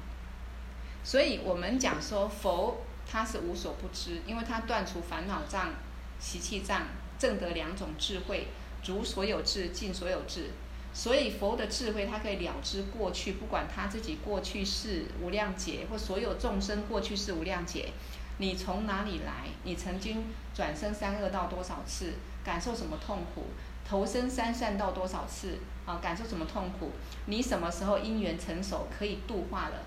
[1.04, 5.74] 所以我们讲说佛他是无所不知，因为他断除烦恼障、
[6.18, 6.86] 习气障，
[7.18, 8.48] 证得两种智慧，
[8.82, 10.50] 足所有智，尽所有智。
[10.94, 17.88] 所以佛的智慧，他可以了知过去，不管他自己过去是无量劫，或所有众生过去是无量劫，
[18.36, 19.48] 你从哪里来？
[19.64, 20.24] 你曾经
[20.54, 22.12] 转生三恶道多少次？
[22.44, 23.46] 感受什么痛苦？
[23.88, 25.58] 投生三善道多少次？
[25.86, 26.90] 啊，感受什么痛苦？
[27.24, 29.86] 你什么时候因缘成熟可以度化了？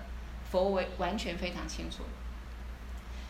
[0.50, 2.02] 佛为完全非常清楚。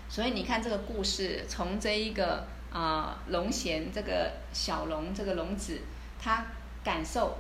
[0.08, 5.82] 所以你看这个故事，从这一个啊龙贤这个小龙这个龙子，
[6.18, 6.46] 他
[6.82, 7.36] 感受。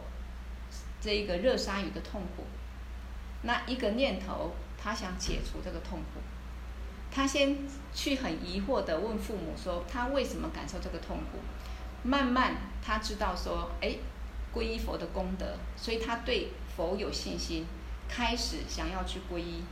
[1.06, 2.42] 这一个热鲨鱼的痛苦，
[3.42, 6.18] 那一个念头，他想解除这个痛苦，
[7.12, 7.56] 他先
[7.94, 11.38] 去很疑惑的问父母说，他为什么感受这个痛苦？
[12.02, 13.98] 慢慢他知道说，哎，
[14.52, 17.64] 皈依佛的功德，所以他对佛有信心，
[18.08, 19.62] 开始想要去皈依。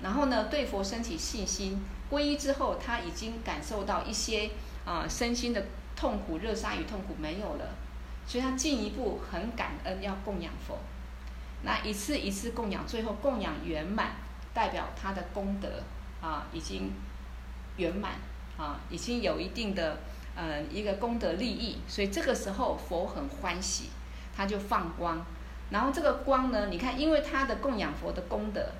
[0.00, 1.78] 然后呢，对佛升起信心，
[2.10, 4.50] 皈依之后，他已经感受到一些
[4.86, 5.62] 啊、身心的
[5.94, 7.68] 痛苦，热鲨鱼痛苦没有了。
[8.26, 10.78] 所以他进一步很感恩，要供养佛，
[11.62, 14.12] 那一次一次供养，最后供养圆满，
[14.52, 15.82] 代表他的功德
[16.20, 16.92] 啊已经
[17.76, 18.12] 圆满
[18.56, 19.98] 啊，已经有一定的
[20.34, 23.90] 呃一个功德利益，所以这个时候佛很欢喜，
[24.34, 25.24] 他就放光，
[25.70, 28.72] 然后这个光呢，你看，因为他的供养佛的功德，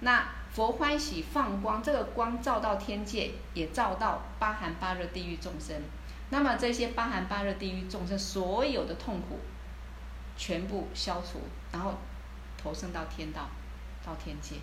[0.00, 5.76] 那佛欢喜放光，这个光照到天界，也照到八寒八热地狱众生。
[6.32, 9.38] 那么这些八寒八热地狱众生所有的痛苦，
[10.34, 11.38] 全部消除，
[11.70, 11.92] 然后
[12.56, 13.50] 投生到天道，
[14.02, 14.54] 到天界，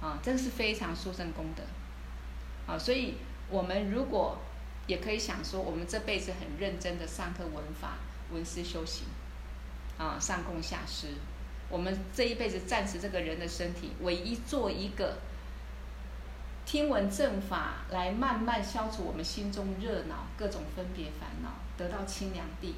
[0.00, 1.62] 啊，这个是非常殊胜功德，
[2.66, 3.16] 啊，所以
[3.50, 4.38] 我们如果
[4.86, 7.98] 也可以想说，我们这辈子很认真的上课闻法、
[8.32, 9.04] 闻思修行，
[9.98, 11.08] 啊，上供下施，
[11.68, 15.18] 我们这一辈子暂时这个人的身体，唯一做一个。
[16.66, 22.74] 听闻正法，来慢慢消除我们心中热闹、各种分别烦恼，得到清凉地。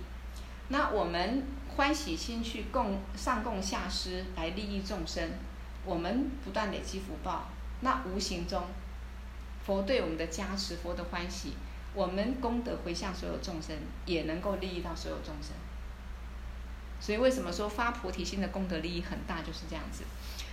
[0.69, 1.43] 那我们
[1.75, 5.31] 欢喜心去供上供下施，来利益众生。
[5.87, 7.47] 我们不断累积福报，
[7.81, 8.63] 那无形中
[9.65, 11.55] 佛对我们的加持，佛的欢喜，
[11.95, 13.75] 我们功德回向所有众生，
[14.05, 15.53] 也能够利益到所有众生。
[17.01, 20.05] 所以为什么说发菩提心的功德利益很大，就是这样子。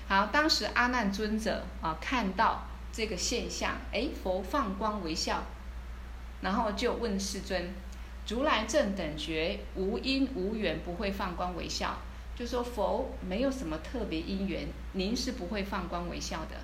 [0.07, 2.65] 好，当时阿难尊者啊看到。
[2.95, 5.43] 这个现象，哎，佛放光微笑，
[6.39, 7.73] 然后就问世尊
[8.29, 11.97] ：“如来正等觉，无因无缘，不会放光微笑。”
[12.37, 16.55] 就说佛没有什么特别因缘，您是不会放光微笑的。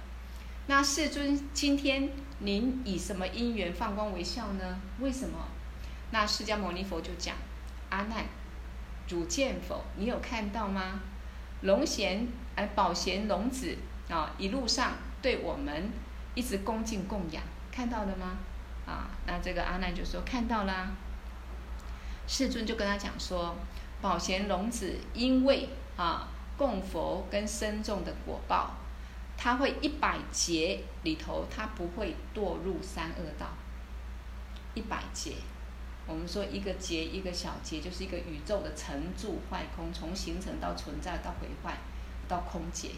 [0.67, 2.09] 那世尊，今天
[2.39, 4.79] 您以什么因缘放光微笑呢？
[5.01, 5.49] 为什么？
[6.11, 7.35] 那释迦牟尼佛就讲
[7.91, 8.23] ：“阿难，
[9.09, 9.83] 汝见否？
[9.97, 11.01] 你有看到吗？
[11.59, 12.25] 龙贤，
[12.55, 13.75] 哎，宝贤龙子
[14.09, 15.91] 啊，一路上对我们。”
[16.33, 18.37] 一直恭敬供养，看到了吗？
[18.85, 20.89] 啊，那这个阿难就说看到啦。
[22.27, 23.55] 世尊就跟他讲说，
[24.01, 26.27] 宝贤龙子因为啊
[26.57, 28.71] 供佛跟僧众的果报，
[29.37, 33.47] 他会一百劫里头，他不会堕入三恶道。
[34.73, 35.35] 一百劫，
[36.07, 41.77] 我们说一个劫一个小劫，就是一个宇宙的成住坏空，从形成到存在到毁坏
[42.27, 42.91] 到空劫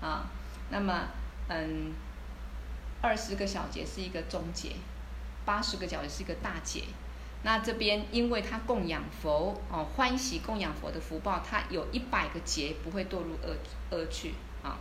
[0.00, 0.26] 啊。
[0.70, 1.08] 那么
[1.48, 1.92] 嗯。
[3.02, 4.70] 二十个小劫是一个中劫，
[5.44, 6.84] 八十个小节是一个大劫。
[7.42, 13.56] 那这边因为他供养佛哦，欢喜供养佛的福报，他有一百个劫不会堕入恶
[13.90, 14.78] 恶趣啊，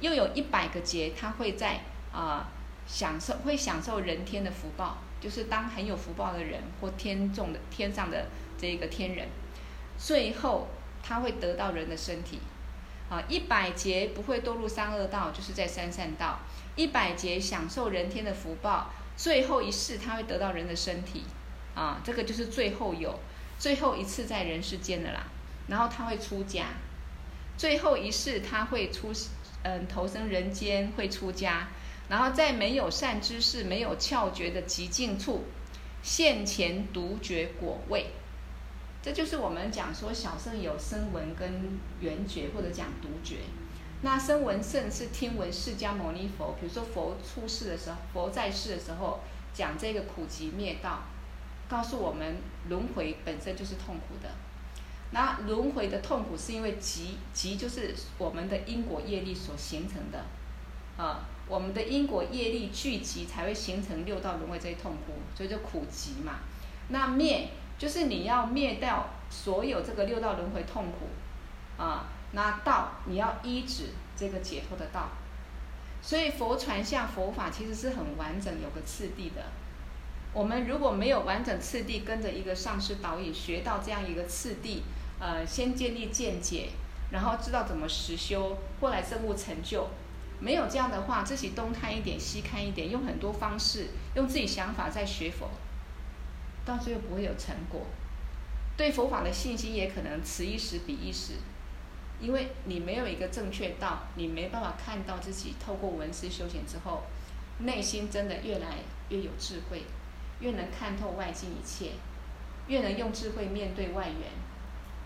[0.00, 1.80] 又有一百个劫他会在
[2.10, 2.48] 啊
[2.86, 9.28] 享受会享受人天的福报，就是当很有福报的人或天众的天上的这个天人，
[9.98, 10.68] 最后
[11.02, 12.38] 他会得到人的身体
[13.10, 16.38] 啊，一百劫不会堕入三恶道，就是在三善道。
[16.80, 21.24] 一百劫享受人天的福报，最后一世他会得到人的身体，
[21.74, 23.18] 啊，这个就是最后有
[23.58, 25.26] 最后一次在人世间的啦。
[25.68, 26.68] 然后他会出家，
[27.58, 29.12] 最后一世他会出，
[29.62, 31.68] 嗯，投生人间会出家，
[32.08, 35.44] 然后在没有善知识、没有窍诀的极境处，
[36.02, 38.06] 现前独觉果位。
[39.02, 43.36] 这就是我们讲说小圣有声闻跟缘觉，或者讲独觉。
[44.02, 49.20] 那声闻圣是听闻释迦牟尼佛，比如说佛出世的时候，佛在世的时候
[49.52, 51.02] 讲这个苦集灭道，
[51.68, 52.36] 告诉我们
[52.70, 54.30] 轮回本身就是痛苦的。
[55.10, 60.24] 那轮回的痛苦是因为集，集就是我们的因果业力所形成的，
[60.96, 66.38] 啊，我们的因果业力聚集才会形成六道轮回这些痛苦，所以叫苦集嘛。
[66.88, 71.06] 那灭就是你要灭掉所有这个六道轮回痛苦，
[71.76, 72.06] 啊。
[72.32, 75.08] 那道你要依止这个解脱的道。
[76.02, 79.44] 所以佛传下佛法其实是很完整，有个次第的。
[80.32, 84.82] 我们如果没有完整次第，跟着一个上师导引学到这样一个次第，
[85.18, 86.70] 呃，先建立见解，
[87.10, 89.88] 然后知道怎么实修，后来证悟成就。
[90.38, 95.50] 没有这样的话，自己东看一点，西看一点，用很多方式，用自己想法在学佛，
[96.64, 97.82] 到最后不会有成果。
[98.76, 101.34] 对佛法的信心也可能此一时彼一时。
[102.20, 107.02] 因为你没有一个正确道，你没办法看到自己透过文思修行之后，
[107.60, 108.76] 内心真的越来
[109.08, 109.84] 越有智慧，
[110.40, 111.92] 越能看透外境一切，
[112.66, 114.30] 越能用智慧面对外缘，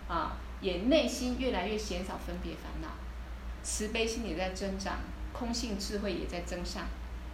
[0.07, 2.89] 啊，也内心越来越减少分别烦恼，
[3.63, 4.99] 慈悲心也在增长，
[5.31, 6.83] 空性智慧也在增上，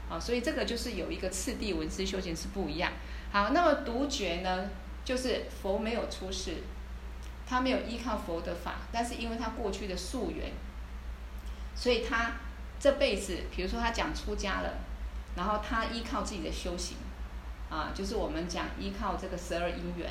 [0.09, 2.91] 啊，所以这个就是有一个次第文思修行是不一样。
[3.31, 4.69] 好，那么独觉呢，
[5.03, 6.57] 就是佛没有出世。
[7.51, 10.53] 他没有依靠佛的法，但是因为他过去的宿缘，
[11.75, 12.31] 所以他
[12.79, 14.75] 这辈子，比如说他讲出家了，
[15.35, 16.95] 然后他依靠自己的修行，
[17.69, 20.09] 啊，就是我们讲依靠这个十二因缘，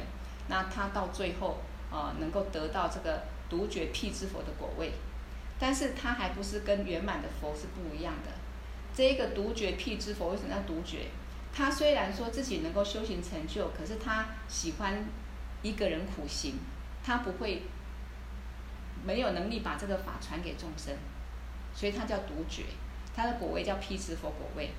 [0.48, 1.60] 那他到最后
[1.90, 4.92] 啊，能够得到这个独觉辟支佛的果位，
[5.58, 8.30] 但是他还不是跟圆满的佛是不一样的。
[8.94, 11.06] 这一个独觉辟支佛为什么要独觉？
[11.54, 15.02] 他虽然说自己能够修行成就，可是他喜欢
[15.62, 16.58] 一个人苦行。
[17.02, 17.62] 他不会
[19.04, 20.94] 没有能力把这个法传给众生，
[21.74, 22.64] 所以他叫独觉，
[23.14, 24.70] 他的果位叫辟支佛果位。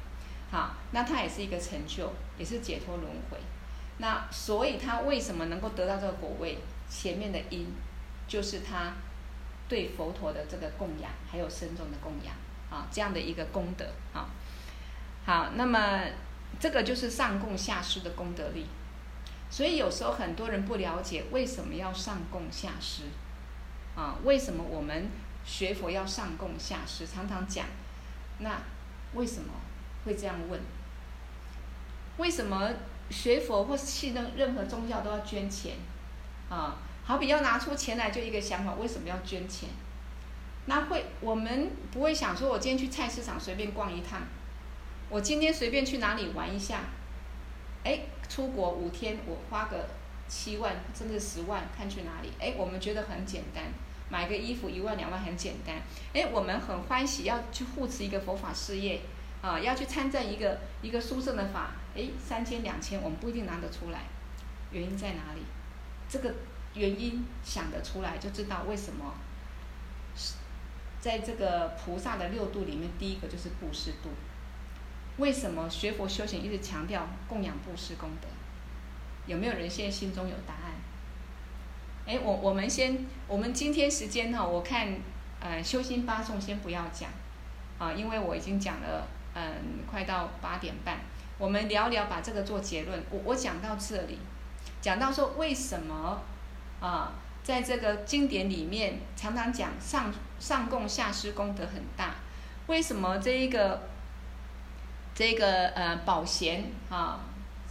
[0.52, 3.38] 好，那他也是一个成就，也是解脱轮回。
[3.98, 6.58] 那所以他为什么能够得到这个果位？
[6.90, 7.68] 前面的因
[8.28, 8.92] 就是他
[9.70, 12.36] 对佛陀的这个供养，还有僧众的供养
[12.70, 14.28] 啊，这样的一个功德啊。
[15.26, 16.04] 好，那么
[16.60, 18.66] 这个就是上供下施的功德力。
[19.52, 23.04] 所以有时候很多人不了解为什么要上供下施，
[23.96, 25.10] 啊，为什么我们
[25.46, 27.06] 学佛要上供下施？
[27.06, 27.66] 常常讲，
[28.40, 28.62] 那
[29.14, 29.52] 为什么
[30.06, 30.60] 会这样问？
[32.18, 32.70] 为什么
[33.10, 35.76] 学佛或是信任任何宗教都要捐钱？
[36.50, 39.68] 啊，好比要拿出钱来就一个想法，为什么要捐钱？
[40.68, 44.22] 那会我们不会想说，我今天去菜市场随便逛一趟，
[45.10, 46.82] 我今天随便去哪里玩一下，
[48.34, 49.90] 出国五天，我花个
[50.30, 52.32] 七万甚至十万，看去哪里？
[52.40, 53.66] 哎，我们觉得很简单，
[54.10, 55.76] 买个衣服一万两万很简单。
[56.14, 59.02] 哎，我们很欢喜要去护持一个佛法事业，
[59.42, 64.04] 啊，要去参赞一个一个殊胜的法，哎，三千两千，我们不一定拿得出来，
[64.72, 65.42] 原因在哪里？
[66.08, 66.34] 这个
[66.74, 69.14] 原因想得出来，就知道为什么，
[71.02, 74.10] 在这个菩萨的六度里面，第一个就是布施度。
[75.22, 78.28] 为什么学佛修行一直强调供养布施功德？
[79.28, 80.74] 有没有人现在心中有答案？
[82.08, 84.98] 哎，我我们先，我们今天时间哈，我看，
[85.40, 87.08] 呃，修心八颂先不要讲，
[87.78, 90.98] 啊，因为我已经讲了，嗯，快到八点半，
[91.38, 93.04] 我们聊聊把这个做结论。
[93.12, 94.18] 我我讲到这里，
[94.82, 96.20] 讲到说为什么
[96.80, 97.14] 啊，
[97.44, 102.16] 在这个经典里面常常讲上上供下施功德很大，
[102.66, 103.91] 为什么这一个？
[105.14, 107.20] 这个呃宝贤啊，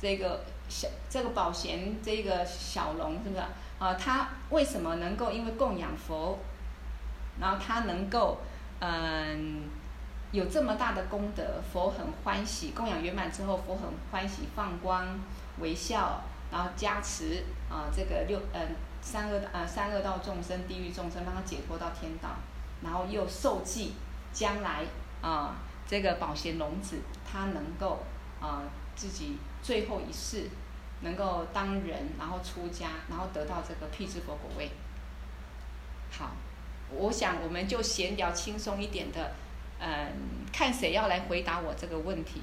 [0.00, 3.42] 这个小这个宝贤这个小龙是不是
[3.78, 3.94] 啊？
[3.94, 6.38] 他为什么能够因为供养佛，
[7.40, 8.38] 然后他能够
[8.80, 9.68] 嗯、
[10.32, 11.60] 有这么大的功德？
[11.72, 15.18] 佛很欢喜，供养圆满之后，佛很欢喜，放光
[15.58, 18.66] 微笑，然后加持啊这个六嗯、呃、
[19.02, 22.30] 三恶啊、呃、三恶道众生、地狱众生，让他解脱到天道，
[22.82, 23.94] 然后又受记
[24.32, 24.84] 将来
[25.20, 25.56] 啊。
[25.90, 27.98] 这个宝贤龙子，他能够
[28.40, 28.62] 啊、
[28.94, 30.48] 自己最后一世
[31.00, 34.70] 能够当人，然后出家，然后得到这个辟支佛果位。
[36.12, 36.30] 好，
[36.92, 39.32] 我想我们就闲聊轻松一点的，
[39.80, 42.42] 嗯、看谁要来回答我这个问题。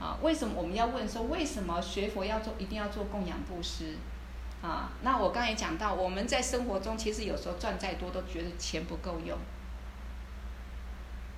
[0.00, 3.94] 啊，为什么我们要问说为什么学佛要做一定要做供养布施？
[4.60, 9.38] 啊，那我刚才也讲到，我们在生活中其实有时候赚再多都觉得钱不够用。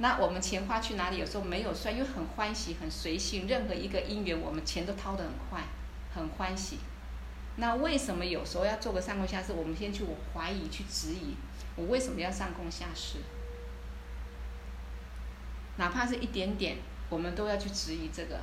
[0.01, 1.19] 那我们钱花去哪里？
[1.19, 5.65] 有时候没有算，因为很欢喜、很随性，任何一个因缘，我们钱都掏得很快，
[6.15, 6.79] 很欢喜。
[7.57, 9.53] 那为什么有时候要做个上供下施？
[9.53, 11.35] 我们先去我怀疑、去质疑，
[11.75, 13.19] 我为什么要上供下施？
[15.79, 16.77] 哪怕是一点点，
[17.11, 18.39] 我们都要去质疑这个。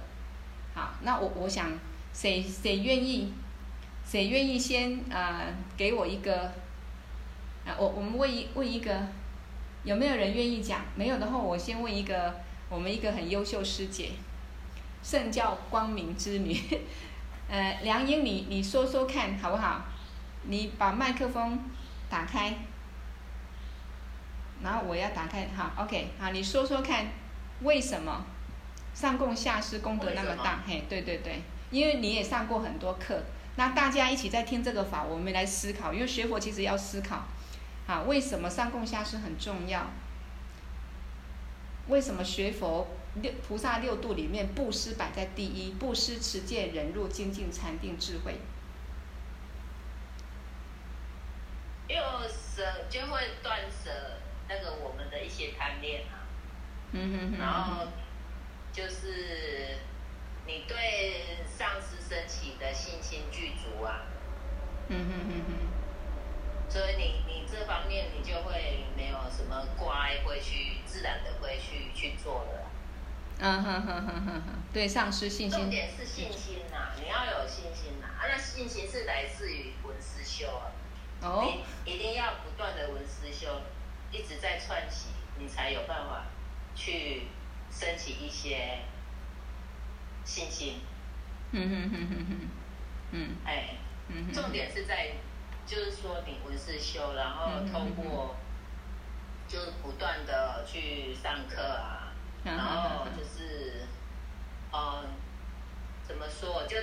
[0.74, 1.72] 好，那我我想，
[2.14, 3.32] 谁谁愿意，
[4.06, 6.48] 谁愿意先啊、呃、给我一个
[7.66, 7.72] 啊？
[7.78, 9.08] 我我们问一问一个。
[9.86, 10.82] 有没有人愿意讲？
[10.96, 12.34] 没有的话，我先问一个，
[12.70, 14.10] 我们一个很优秀师姐，
[15.04, 16.60] 圣教光明之女，
[17.48, 19.86] 呃，梁英，你你说说看好不好？
[20.48, 21.60] 你把麦克风
[22.10, 22.54] 打开。
[24.64, 27.06] 然后我要打开，好，OK，好，你说说看，
[27.62, 28.26] 为什么
[28.96, 30.64] 上供下施功德那么大？
[30.66, 33.22] 嘿，对对对，因为你也上过很多课，
[33.58, 37.26] 那大家一起在听这个法，我们来思考，因为学佛其实要思考，
[37.88, 39.88] 啊，为什么上供下施很重要？
[41.88, 42.88] 为什么学佛
[43.22, 45.74] 六菩萨六度里面布施摆在第一？
[45.74, 48.40] 布施、持戒、忍辱、精进、禅定、智慧。
[51.88, 51.96] 又
[52.28, 54.18] 舍就会断舍
[54.50, 56.26] 那个我们的一些贪恋啊。
[56.92, 57.40] 嗯哼哼。
[57.40, 57.88] 然后
[58.74, 59.78] 就是
[60.48, 64.02] 你对上师升起的信心具足啊。
[64.88, 65.75] 嗯哼哼哼。
[66.76, 72.66] 所以你你这方面你就会没有什么挂碍，会去自然的会去去做的。
[73.40, 74.42] 嗯哼哼哼哼哼。
[74.74, 75.58] 对丧失信心。
[75.58, 80.76] 重点是信心呐、啊，你要有信心呐啊，那信心是来自于文思修啊。
[81.22, 83.62] 哦，你一定要不断的文思修，
[84.12, 85.08] 一直在串起，
[85.40, 86.26] 你才有办法
[86.76, 87.28] 去
[87.72, 88.80] 升起一些
[90.26, 90.82] 信心。
[91.52, 92.50] 嗯哼哼哼哼，
[93.12, 93.76] 嗯，哎，
[94.10, 95.12] 嗯，重点是在，
[95.66, 98.36] 就是说你闻思修，然后通过，
[99.48, 102.14] 就是不断的去上课啊，
[102.44, 103.86] 然后就是，
[104.72, 105.06] 嗯，
[106.08, 106.78] 怎么说，就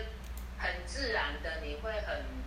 [0.58, 2.42] 很自然的，你会很。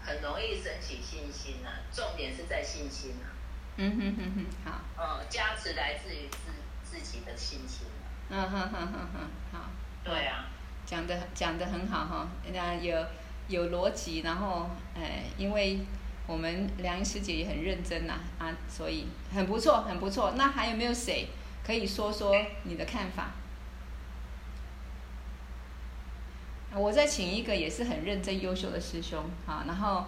[0.00, 3.36] 很容易升起信心呐、啊，重点是在信心呐、啊。
[3.76, 4.80] 嗯哼哼哼，好。
[4.96, 6.38] 嗯，加持来自于自
[6.82, 8.08] 自己的信心、啊。
[8.30, 9.68] 嗯哼哼哼哼，好。
[10.02, 10.46] 对啊。
[10.86, 12.96] 讲的讲的很好哈，那有
[13.48, 15.80] 有逻辑，然后哎，因为
[16.26, 20.32] 我们梁师姐也很认真呐，啊，所以很不错，很不错。
[20.36, 21.28] 那还有没有谁
[21.64, 23.30] 可以说说你的看法？
[26.74, 30.04] 我再请一个也是很认真优秀的师兄，啊，然后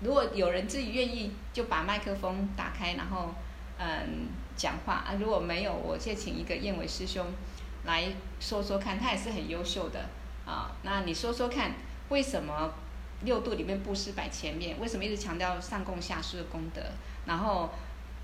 [0.00, 3.32] 如果有人自己愿意，就把麦克风打开，然后
[3.78, 5.14] 嗯讲话啊。
[5.20, 7.24] 如果没有，我再请一个燕伟师兄
[7.84, 10.06] 来说说看，他也是很优秀的
[10.44, 10.72] 啊。
[10.82, 11.72] 那你说说看，
[12.10, 12.72] 为什么
[13.22, 14.78] 六度里面布施摆前面？
[14.78, 16.82] 为什么一直强调上供下施的功德？
[17.24, 17.70] 然后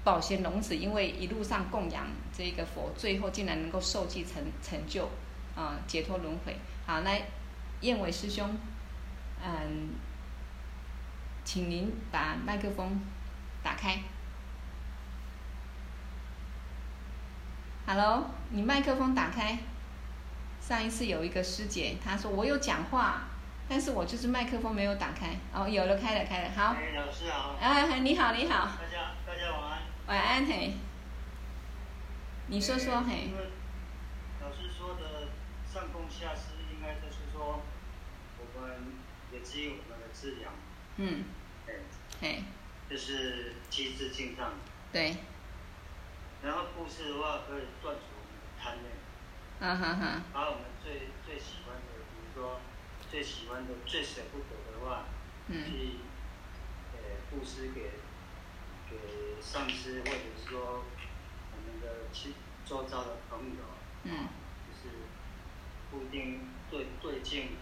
[0.05, 2.07] 宝贤龙子因为一路上供养
[2.37, 5.09] 这个佛，最后竟然能够受记成成就
[5.57, 6.57] 啊，解脱轮回。
[6.87, 7.11] 好，那
[7.81, 8.57] 燕伟师兄，
[9.43, 9.91] 嗯，
[11.45, 13.01] 请您把麦克风
[13.63, 14.01] 打开。
[17.87, 19.59] Hello，你麦克风打开。
[20.61, 23.23] 上一次有一个师姐，她说我有讲话，
[23.69, 25.37] 但是我就是麦克风没有打开。
[25.53, 26.75] 哦，有了，开了，开了，好。
[26.75, 27.57] 哎，老师好。
[27.61, 28.67] 哎，你好，你好。
[28.67, 29.83] 大家，大家晚安。
[30.07, 30.75] 晚安，嘿。
[32.49, 33.31] 你说说，嘿。
[34.41, 35.29] 老师说的
[35.73, 36.57] 上供下施。
[36.77, 37.63] 应该就是说，
[38.39, 38.77] 我们
[39.33, 40.53] 也基于我们的资粮，
[40.99, 41.25] 嗯，
[41.67, 41.73] 哎，
[42.21, 42.45] 嘿，
[42.89, 44.53] 就是积资净障，
[44.93, 45.17] 对。
[46.45, 48.93] 然后故事的话，可以断除我们的贪念，
[49.59, 50.23] 啊哈哈。
[50.33, 52.61] 把我们最最喜欢的，比如说
[53.11, 55.05] 最喜欢的、最舍不得的话，
[55.49, 55.99] 嗯，去，
[56.93, 56.99] 呃，
[57.31, 57.93] 布施给
[58.91, 60.85] 给上司，或者是说
[61.53, 62.35] 我们的亲
[62.65, 63.63] 周遭的朋友，
[64.05, 64.29] 嗯，
[64.67, 64.97] 就是
[65.91, 66.41] 不一定
[66.71, 67.57] 最最近。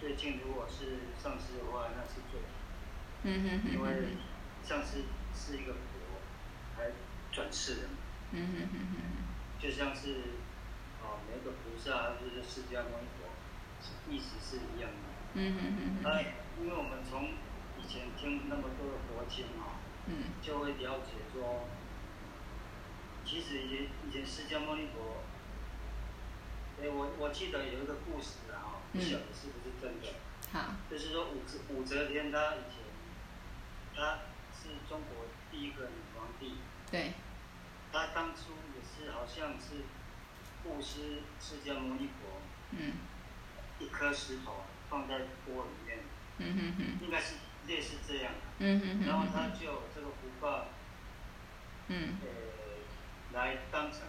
[0.00, 2.46] 最近如果是上司的话，那是最好。
[3.22, 3.72] 嗯哼哼。
[3.72, 4.16] 因为
[4.62, 6.20] 上司是一个佛，
[6.76, 6.90] 还
[7.32, 7.94] 转世的嘛。
[8.32, 8.96] 嗯哼哼哼。
[9.58, 10.16] 就像是，
[11.00, 13.23] 哦，每个菩萨就是释迦牟尼佛，
[14.08, 14.96] 意思是一样的。
[15.34, 16.02] 嗯哼哼。
[16.02, 16.20] 那
[16.62, 17.30] 因为我们从
[17.78, 21.68] 以前听那么多的佛经啊，嗯，就会了解说，
[23.24, 25.22] 其实以前以前释迦牟尼佛，
[26.80, 28.82] 哎，我我记得有一个故事啊。
[28.92, 30.06] 不晓得是不是真的？
[30.52, 32.84] 好，就是说武则武则天她以前，
[33.92, 34.18] 她
[34.54, 36.58] 是中国第一个女皇帝。
[36.92, 37.12] 对。
[37.92, 39.82] 她当初也是好像是
[40.62, 42.40] 布施释迦牟尼佛。
[42.70, 42.92] 嗯。
[43.78, 45.98] 一颗石头放在锅里面。
[46.38, 47.04] 嗯哼哼。
[47.04, 48.32] 应该是类似这样。
[48.58, 49.06] 嗯哼哼。
[49.06, 50.66] 然后他就这个福报。
[51.88, 52.18] 嗯。
[52.22, 52.28] 呃，
[53.32, 54.00] 来当成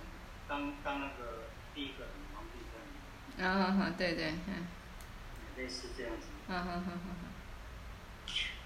[0.47, 3.51] 当当那个第一个女皇帝这样。
[3.51, 4.68] 啊哈哈，对对，嗯。
[5.57, 6.28] 类似这样子。
[6.47, 7.09] 嗯哼哼哼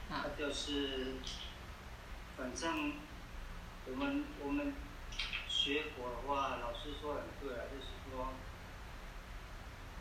[0.10, 1.18] 他就是，
[2.36, 2.94] 反正
[3.86, 4.74] 我们我们
[5.48, 8.34] 学佛的话，老师说很对啊，就是说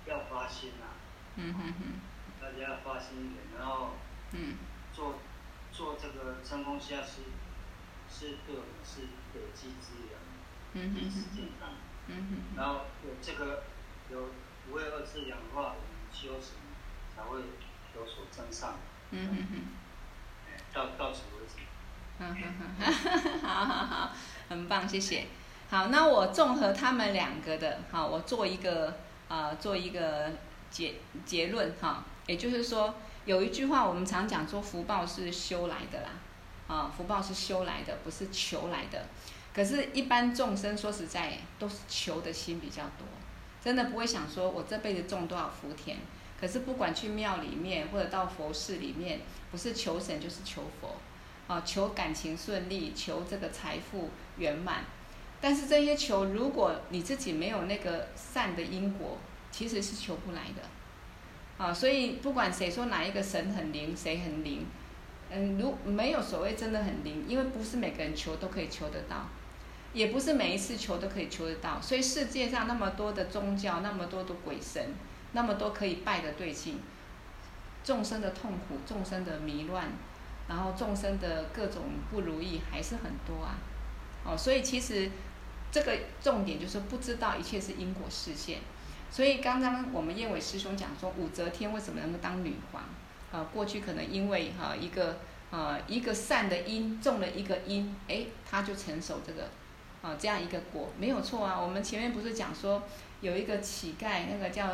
[0.09, 0.91] 要发心呐、啊。
[1.37, 1.81] 嗯哼哼。
[2.41, 3.91] 大家要发心一点，然后。
[4.33, 4.57] 嗯。
[4.93, 5.15] 做
[5.71, 7.23] 做这个真空下是，
[8.11, 9.03] 是对我们是
[9.35, 10.19] 累积资源。
[10.73, 11.37] 嗯哼哼。
[11.37, 11.71] 健康。
[12.09, 12.57] 嗯哼。
[12.57, 13.63] 然后有这个
[14.11, 14.31] 有
[14.67, 16.55] 不会二资粮的话，我们修行。
[17.15, 17.41] 才会
[17.97, 18.75] 有所增上。
[19.11, 19.63] 嗯嗯嗯。
[20.73, 21.55] 到到此为止。
[22.21, 22.43] 嗯 哼
[22.81, 24.13] 哼，好好好，
[24.49, 25.27] 很棒，谢谢。
[25.71, 28.99] 好，那我综合他们两个的，好，我做一个
[29.29, 30.31] 啊、呃，做一个
[30.71, 32.05] 结结论哈。
[32.27, 36.11] 也就是说，有一句话我们常讲说，福报是修来的啦，
[36.67, 39.07] 啊，福报是修来的，不是求来的。
[39.55, 43.07] 可是，一般众生说实在，都是求的心比较多，
[43.65, 45.97] 真的不会想说我这辈子种多少福田。
[46.39, 49.21] 可是，不管去庙里面或者到佛寺里面，
[49.51, 50.97] 不是求神就是求佛，
[51.53, 54.85] 啊，求感情顺利，求这个财富圆满。
[55.41, 59.19] 但是这些求，如果你自己没有那个善的因果，
[59.53, 64.67] 其实是求不来的，啊，所以不管谁说哪一个神很灵，谁很灵，
[65.31, 69.29] 嗯，如没有所谓真的很灵，因为不是每个人求都可以求得到，
[69.93, 74.93] 也不是每一次求都可以求得到，所以世界上那么多的宗教，那么多的鬼神，
[75.33, 76.81] 那么多可以拜的对境，
[77.85, 79.93] 众生的痛苦，众生的迷乱，
[80.49, 83.55] 然后众生的各种不如意还是很多啊，
[84.25, 85.09] 哦，所以其实。
[85.71, 88.59] 这个重点就是不知道一切是因果示现，
[89.11, 92.83] 所以刚刚我们燕伟师兄讲说武则天为什么能够当女皇？
[93.31, 95.19] 啊，过去可能因为哈一个
[95.51, 99.51] 呃一个善的因种了一个因，哎，他就承受这个
[100.01, 101.61] 啊这样一个果，没有错啊。
[101.61, 102.83] 我们前面不是讲说
[103.21, 104.71] 有一个乞丐，那个叫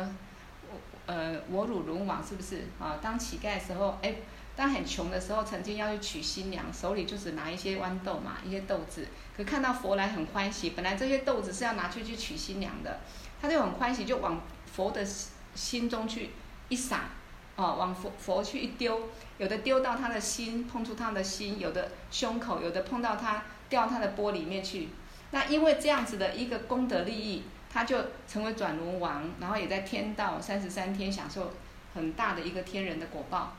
[1.05, 2.97] 呃我鲁轮王是不是啊？
[3.01, 4.15] 当乞丐的时候，哎。
[4.55, 9.05] 当很穷的时候，曾经要去娶新娘，手里就只拿一些豌豆嘛，一些豆子。
[9.35, 13.01] 可看到佛来很欢喜，本来这些豆子是要拿去去娶新娘的，
[13.41, 15.05] 他就很欢喜，就往佛的
[15.53, 16.29] 心中去
[16.69, 17.09] 一撒，
[17.57, 24.87] 哦，往佛佛去一丢，有的丢到他的心，碰触他的心；有的胸口，有的碰到他，掉他的钵里面去。
[25.31, 31.51] 那因为这样子的一个功德利益，他就成为转轮王，然后也在天道三十三天享受
[31.93, 33.53] 很大的一个天人的果报。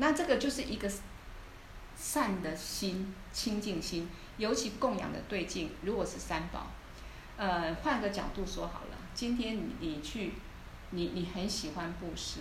[0.00, 0.90] 那这个就是一个
[1.94, 6.68] 善的心、清净心，尤其供养的对境，如果是三宝，
[7.36, 10.32] 呃，换个角度说好了，今天你你去，
[10.88, 12.40] 你你很喜欢布施，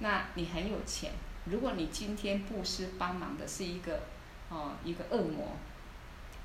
[0.00, 1.12] 那你很有钱，
[1.46, 4.02] 如果你今天布施帮忙的是一个
[4.50, 5.56] 哦一个恶魔，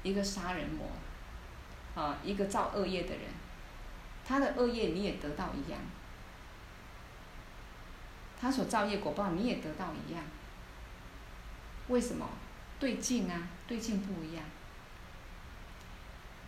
[0.04, 3.26] 一个杀人魔，啊一个造恶业的人，
[4.26, 5.82] 他的恶业你也得到一样。
[8.44, 10.22] 他所造业果报，你也得到一样。
[11.88, 12.28] 为什么？
[12.78, 14.44] 对境啊，对境不一样。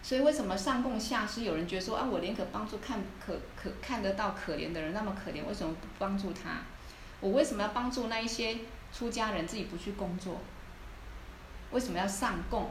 [0.03, 1.43] 所以为什么上供下施？
[1.43, 6.63] 有人觉得说啊，我宁可帮助看可可看得到可怜的人，那么可怜，为什么不帮助他？
[7.21, 8.57] 我为什么要帮助那一些
[8.91, 10.41] 出家人自己不去工作？
[11.71, 12.69] 为什么要上供？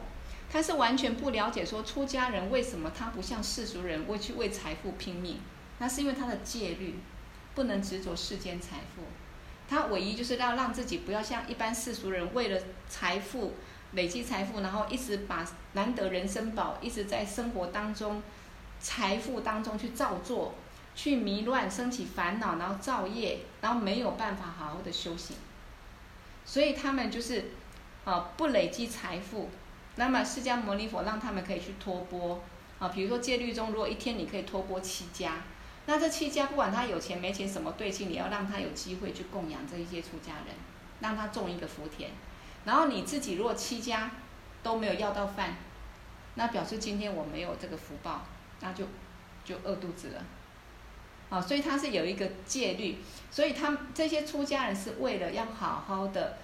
[0.53, 5.41] 他是完全不了解说出家人为什么他不像世俗人会去为财富拼命？
[5.79, 6.97] 那是因为他的戒律。
[7.55, 9.03] 不能执着世间财富，
[9.69, 13.53] 他唯一就是要让自己不要像一般世俗人，为了财富
[13.93, 18.21] 累积财富，然后一直把难得人生宝一直在生活当中、
[18.81, 20.55] 财富当中去造作，
[20.97, 25.37] 去迷乱，升起烦恼，然后造业，然后没有办法好好的修行。
[26.45, 27.53] 所以他们就是
[28.05, 29.49] 啊，不累积财富，
[29.95, 32.43] 那么释迦牟尼佛让他们可以去托钵
[32.81, 35.37] 啊，比如说戒律中，如果一天你可以托钵七家。
[35.87, 40.55] 那这七家不管他有钱没钱什么对境，你要让他有机会去供养这一些出家人，
[41.01, 42.11] 让他种一个福田。
[42.64, 44.11] 然后你自己如果七家
[44.62, 45.57] 都没有要到饭，
[46.37, 48.22] 那表示今天我没有这个福报，
[48.61, 48.87] 那就
[49.45, 50.24] 就饿肚子了。
[51.28, 52.97] 啊，所以他是有一个戒律，
[53.30, 56.39] 所以他这些出家人是为了要好好的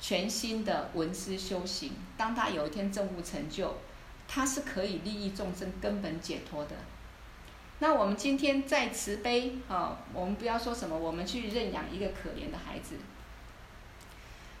[0.00, 1.92] 全心的闻思修行。
[2.16, 3.76] 当他有一天证悟成就，
[4.28, 6.76] 他是可以利益众生根本解脱的。
[7.80, 12.96] 那我们今天再慈悲啊，我们不要说什么，我们去认养一个可怜的孩子，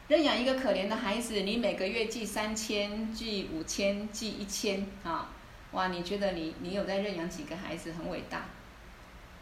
[0.08, 5.30] 认养一个可怜的孩子，你每个月寄三千，寄五千，寄一千啊，
[5.70, 8.46] 哇，你觉得你你有在认养几个孩子很伟大？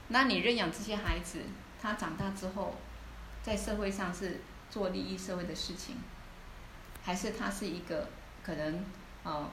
[0.09, 1.41] 那你认养这些孩子，
[1.81, 2.75] 他长大之后，
[3.43, 5.97] 在社会上是做利益社会的事情，
[7.03, 8.09] 还是他是一个
[8.45, 8.85] 可能
[9.25, 9.49] 啊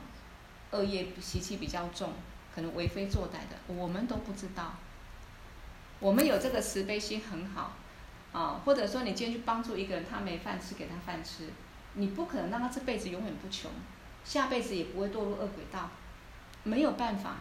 [0.71, 2.11] 恶业习气比较重？
[2.59, 4.73] 可能为非作歹的，我们都不知道。
[6.01, 7.71] 我们有这个慈悲心很好，
[8.33, 11.47] 啊，或者说你今天去帮助一个人，他没饭吃，给他饭吃，
[11.93, 13.71] 你不可能让他这辈子永远不穷，
[14.25, 15.89] 下辈子也不会堕入恶鬼道，
[16.63, 17.37] 没有办法。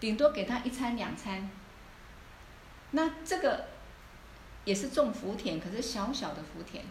[0.00, 1.50] 顶多给他一餐两餐。
[2.92, 3.66] 那这个
[4.64, 6.82] 也是种福田，可是小小的福田，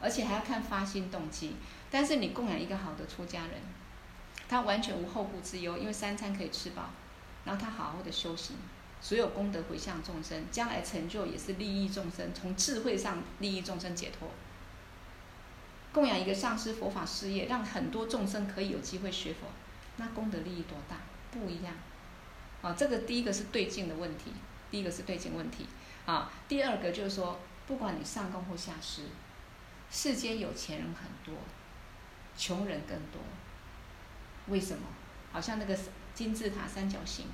[0.00, 1.56] 而且还要看发心动机。
[1.90, 3.54] 但是你供养一个好的出家人。
[4.48, 6.90] 他完全无后顾之忧，因为三餐可以吃饱，
[7.44, 8.56] 然后他好好的修行，
[9.00, 14.30] 所有功德回向众生，将来成就也是利益众生，从智慧上利益众生解脱。
[15.92, 19.48] 供养一个上师佛法事业，让很多众生可以有机会学佛，
[19.96, 20.96] 那功德利益多大？
[21.30, 21.74] 不一样。
[22.62, 24.32] 啊，这个第一个是对境的问题，
[24.70, 25.66] 第一个是对境问题。
[26.06, 29.02] 啊，第二个就是说，不管你上供或下施，
[29.90, 31.34] 世间有钱人很多，
[32.36, 33.20] 穷人更多。
[34.48, 34.82] 为什么？
[35.30, 35.78] 好像那个
[36.14, 37.26] 金字塔三角形，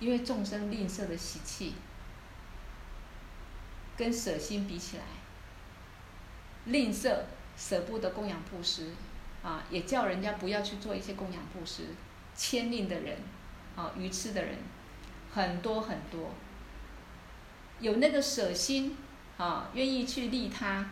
[0.00, 1.74] 因为众生吝啬的习气，
[3.96, 5.04] 跟舍心比起来，
[6.64, 7.18] 吝啬
[7.56, 8.92] 舍不得供养布施，
[9.42, 11.88] 啊，也叫人家不要去做一些供养布施，
[12.34, 13.18] 慳吝的人，
[13.76, 14.56] 啊，愚痴的人，
[15.32, 16.32] 很多很多。
[17.78, 18.96] 有那个舍心，
[19.36, 20.90] 啊，愿意去利他，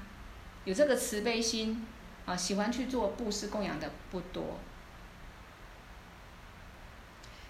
[0.65, 1.87] 有这个慈悲心，
[2.27, 4.59] 啊，喜欢去做布施供养的不多。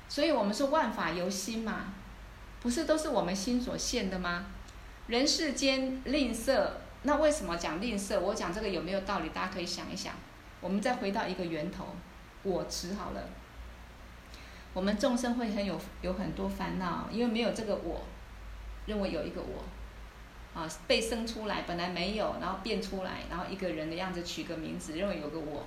[0.09, 1.95] 所以我们说万法由心嘛，
[2.61, 4.47] 不是都是我们心所现的吗？
[5.07, 6.67] 人世间吝啬，
[7.03, 8.19] 那为什么讲吝啬？
[8.21, 9.29] 我讲这个有没有道理？
[9.31, 10.15] 大家可以想一想。
[10.61, 11.89] 我们再回到一个源头，
[12.43, 13.29] 我执好了。
[14.73, 18.01] 我们众生会很有有很多烦恼，因为没有这个我，
[18.87, 19.63] 认为有一个我，
[20.55, 25.67] 啊，被生出来本来没有，然后变出来，然后一个人的样子取个名字，认为有个我。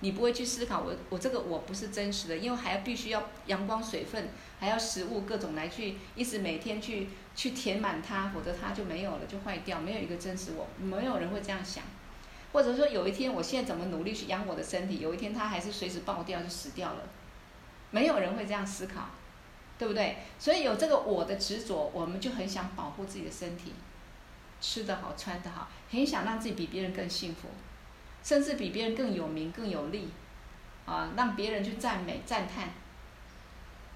[0.00, 4.28] 你不会去思考我我这个我不是真实的，因为还要必须要阳光水分，
[4.60, 11.82] 还要食物各种来去一直每天去去填满它，否则它就没有了，就坏掉，没有一个真实我，没有人会这样想。
[12.52, 17.02] 或者说有一天我现在怎么努力去养我的身体，有一天它还是随时爆掉就死掉了，
[17.90, 19.08] 没有人会这样思考，
[19.78, 20.18] 对不对？
[20.38, 23.72] 所以有这个我的执着，我们就很想保护自己的身体，
[24.60, 27.48] 吃得好穿得好，很想让自己比别人更幸福。
[28.22, 30.08] 甚至比别人更有名、更有利，
[30.84, 32.68] 啊，让别人去赞美、赞叹。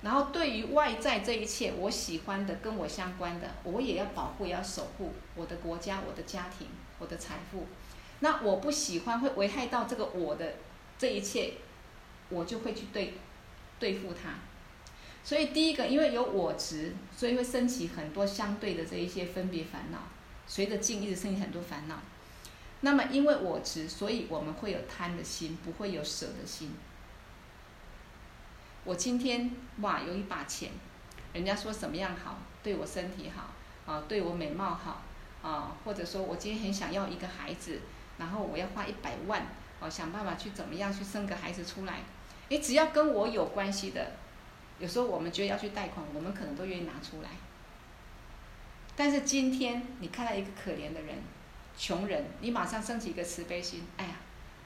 [0.01, 7.67] 然后对于外在这一切我喜欢的、跟我相关的，我也要保护、也要守护我的国家、我的家庭、我的财富。
[8.21, 10.55] 那我不喜欢会危害到这个我的
[10.97, 11.55] 这一切，
[12.31, 13.15] 我就会去对
[13.79, 14.31] 对付它。
[15.25, 19.99] 所以第一个，因为有我执，所以会升起很多相对的这一些分别烦恼，
[20.53, 21.97] 随着境一直升起很多烦恼。
[22.83, 26.75] 那么，因为我执，所以我们会有贪的心，不会有舍的心。
[28.85, 29.51] 我今天
[29.81, 30.73] 哇，有一把钱，
[31.33, 33.55] 人家说什么样好，对我身体好，
[33.91, 35.01] 啊，对我美貌好，
[35.41, 37.81] 啊，或者说我今天很想要一个孩子，
[38.19, 39.47] 然后我要花一百万，
[39.81, 42.01] 哦，想办法去怎么样去生个孩子出来。
[42.51, 44.13] 诶，只要跟我有关系的，
[44.79, 47.31] 有时候我们觉得要去贷款，我们可能都愿意拿出来。
[48.97, 51.17] 但是今天你看到一个可怜的人。
[51.75, 54.11] 穷人，你马上升起一个慈悲心，哎呀，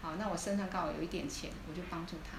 [0.02, 2.36] 好，那我身上刚好有一点钱，我就帮助他。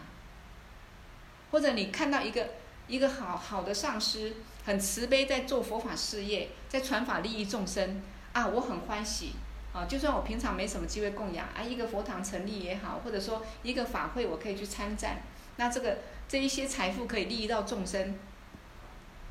[1.49, 2.49] 或者你看到一个
[2.85, 4.35] 一个好好的上师，
[4.65, 9.35] 很慈悲，在做佛法事业，在传法利益众生，啊，我很欢喜，
[9.73, 15.21] 啊，就算我平常没什么机会供养，啊，一个佛堂成立也好，或者说一个法会我可以去参赞，
[15.55, 18.19] 那这个这一些财富可以利益到众生，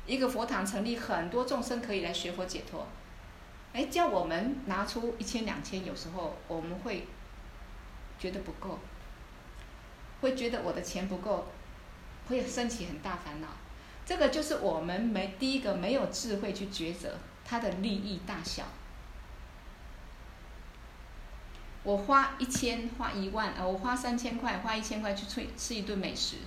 [0.07, 2.87] 一个佛堂成立，很多众生可以来学佛解脱。
[3.73, 7.05] 哎，叫我们拿出一千两千，有时候我们会
[8.17, 8.79] 觉得不够，
[10.21, 11.45] 会觉得我的钱不够，
[12.27, 13.47] 会升起很大烦恼。
[14.05, 18.63] 这个就是我们没第一个没有智慧去抉择它的利益大小。
[21.83, 26.37] 我花一千，花一万，呃，我花三千块，花一千块去吃吃一顿美食，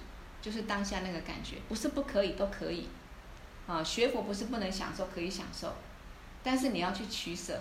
[0.40, 2.88] 就是当下那个感觉，不是不可以，都可以。
[3.70, 5.72] 啊，学佛不是不能享受，可以享受。
[6.42, 7.60] 但是你要去取舍，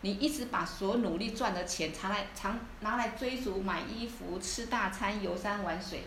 [0.00, 6.02] 你一直把所努力赚的钱常来常拿来追逐买衣服、吃大餐、游山玩水，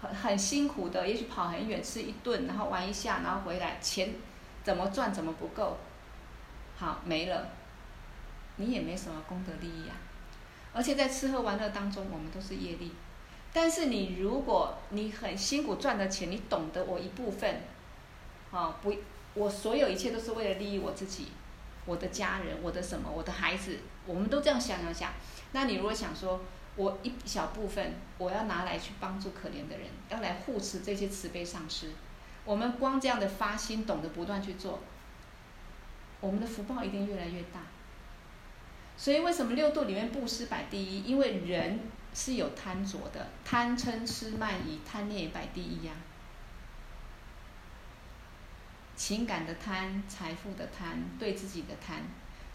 [0.00, 4.14] 很很辛苦的，也许跑很远吃一顿，然后玩一下，然后回来，钱
[4.64, 5.76] 怎么赚怎么不够，
[6.76, 7.48] 好没了，
[8.56, 9.94] 你也没什么功德利益啊。
[10.72, 12.92] 而且在吃喝玩乐当中，我们都是业力。
[13.52, 17.60] 但是你如果你很辛苦赚的钱，你懂得我一部分，
[18.52, 18.94] 啊不。
[19.34, 21.28] 我所有一切都是为了利益我自己，
[21.86, 25.10] 我的家人，我的什么，我的孩子，我们都这样想想想。
[25.52, 26.38] 那你如果想说，
[26.76, 31.92] 我一小部分我要拿来去帮助可怜的人，要来护持这些慈悲上师，
[32.44, 34.80] 我们光这样的发心，懂得不断去做，
[36.20, 37.60] 我们的福报一定越来越大。
[38.98, 41.04] 所以为什么六度里面布施摆第一？
[41.04, 41.80] 因为人
[42.12, 45.92] 是有贪着的，贪嗔痴慢疑，贪念也摆第一呀、
[48.96, 52.02] 情感的贪，财富的贪，对自己的贪，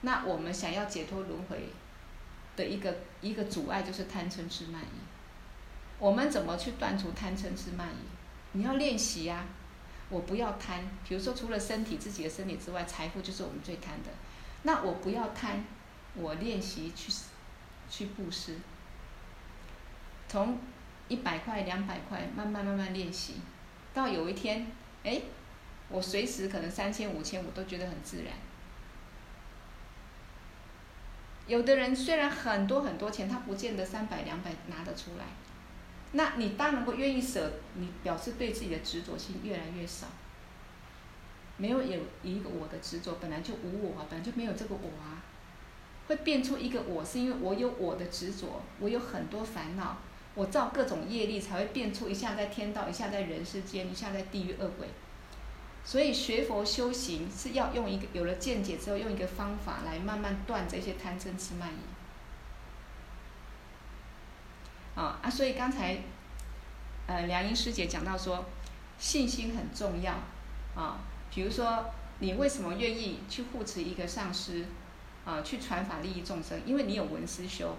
[0.01, 1.69] 那我们想要解脱轮回
[2.55, 4.99] 的一个一个阻碍就是贪嗔痴慢疑。
[5.99, 8.57] 我们怎么去断除贪嗔痴慢疑？
[8.57, 9.45] 你要练习呀。
[10.09, 14.09] 我不要贪，比如说除了身体自己的身体之外，财富就是我们最贪的。
[14.63, 15.65] 那我不要贪，
[16.13, 17.11] 我练习去
[17.89, 18.55] 去布施，
[20.29, 20.57] 从
[21.09, 23.41] 一百块、两百块慢慢慢慢练习，
[23.93, 24.67] 到有一天，
[25.03, 25.21] 哎，
[25.89, 28.33] 我随时可能三千、五千，我都觉得很自然。
[31.47, 35.25] 有的人虽然很多很多钱，他不见得三百、两百拿得出来。
[36.11, 40.07] 那你当然不愿意舍，你表示对自己的执着心越来越少。
[41.55, 45.23] 没有有一个我的执着，本来就无我啊，本来就没有这个我啊。
[46.07, 49.97] 会变出一个我，是因为我有我的执着，我有很多烦恼，
[50.35, 54.88] 我造各种业力，才会变出一下在天道，一下在人世间，一下在地狱恶鬼。
[55.88, 61.77] 所以学佛修行是要用一个有了见解之后，用一个方法来慢慢断这些贪嗔痴慢疑。
[64.99, 65.29] 啊啊！
[65.29, 65.97] 所以刚才，
[67.05, 68.43] 呃，梁英师姐讲到说，
[68.97, 70.13] 信心很重要
[70.75, 70.99] 啊。
[71.33, 71.85] 比如说，
[72.19, 74.65] 你为什么愿意去护持一个上师，
[75.23, 76.59] 啊，去传法利益众生？
[76.65, 77.77] 因为你有闻思修。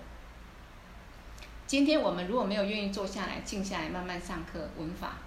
[1.66, 5.18] 今天我们如果没有愿意坐下来、静下来、慢慢上课闻法，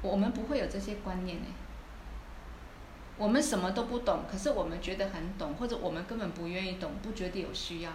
[0.00, 1.46] 我们不会有这些观念呢。
[3.20, 7.92] 我们什么都不懂，可是我们觉得很懂，或者我们根本不愿意懂，不觉得有需要。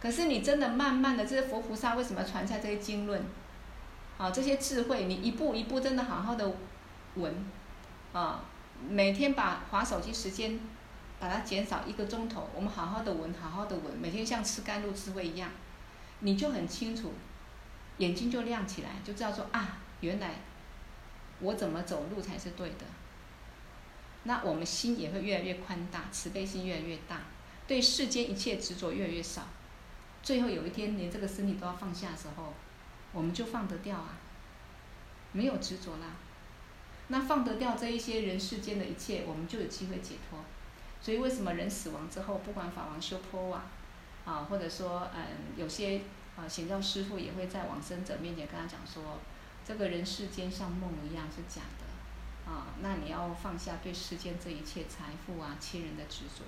[0.00, 3.22] 可是你真的慢慢的，这些佛菩萨为什么传下这些经论？
[4.16, 6.50] 啊，这些智慧，你一步一步真的好好的
[7.16, 7.34] 闻，
[8.14, 8.42] 啊，
[8.88, 10.58] 每天把划手机时间，
[11.18, 15.50] 把它减少一个钟头，我们好好的闻，好好的闻，每天像吃甘露智慧一样，
[16.20, 17.12] 你就很清楚，
[17.98, 20.30] 眼睛就亮起来，就知道说啊，原来
[21.40, 22.86] 我怎么走路才是对的。
[24.24, 27.22] 那我们心也会越来越宽大，慈悲心越来越大，
[27.66, 29.42] 对世间一切执着越来越少。
[30.22, 32.52] 最后有一天，连这个身体都要放下的时候，
[33.12, 34.18] 我们就放得掉啊，
[35.32, 36.16] 没有执着啦。
[37.08, 40.38] 那放得掉这一些人世间的一切，我们就有机会解脱。
[41.00, 43.62] 所以为什么人死亡之后，不管法王修波瓦，
[44.26, 45.24] 啊，或者说嗯，
[45.56, 46.02] 有些
[46.36, 49.18] 啊显教师父也会在往生者面前跟他讲说，
[49.66, 51.79] 这个人世间像梦一样是假的，
[52.50, 56.42] 啊，那你要放下对世间这一切财富啊、亲人的执着，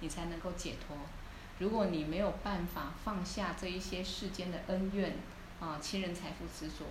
[0.00, 0.96] 你才能够解脱。
[1.58, 5.14] 如果你没有办法放下这一些世间的恩怨
[5.60, 6.86] 啊、亲人财富执着，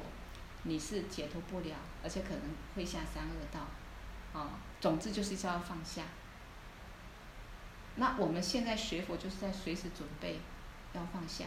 [0.62, 2.42] 你是解脱不了，而且可能
[2.76, 3.62] 会下三恶道。
[4.40, 6.04] 啊，总之就是叫放下。
[7.96, 10.40] 那我们现在学佛就是在随时准备
[10.94, 11.46] 要放下，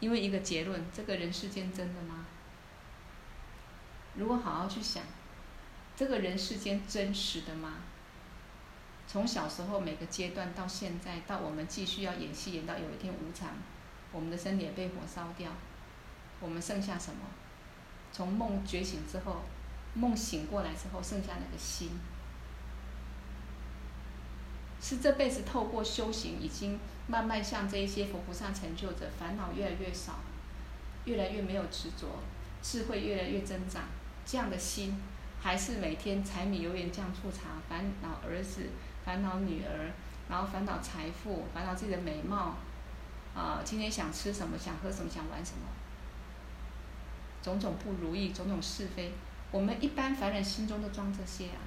[0.00, 2.24] 因为一个结论：这个人世间真的吗？
[4.16, 5.02] 如果好好去想，
[5.94, 7.74] 这个人世间真实的吗？
[9.08, 13.50] 从小时候每个阶段到现在，到我们继续要演戏演到有一天无常，
[14.10, 15.52] 我们的身体也被火烧掉，
[16.40, 17.20] 我们剩下什么？
[18.12, 19.42] 从梦觉醒之后，
[19.94, 21.90] 梦醒过来之后，剩下那个心，
[24.80, 30.20] 是这辈子透过修行，已经慢慢向这一些佛菩萨成就者，烦恼越来越少，
[31.04, 32.08] 越来越没有执着，
[32.62, 33.84] 智慧越来越增长，
[34.26, 35.00] 这样的心，
[35.40, 38.68] 还是每天柴米油盐酱醋茶，烦恼儿子。
[39.06, 39.92] 烦恼女儿，
[40.28, 42.56] 然后烦恼财富，烦恼自己的美貌，
[43.36, 45.68] 啊，今天想吃什么，想喝什么，想玩什么，
[47.40, 49.12] 种种不如意，种种是非，
[49.52, 51.62] 我们一般凡人心中都装这些啊。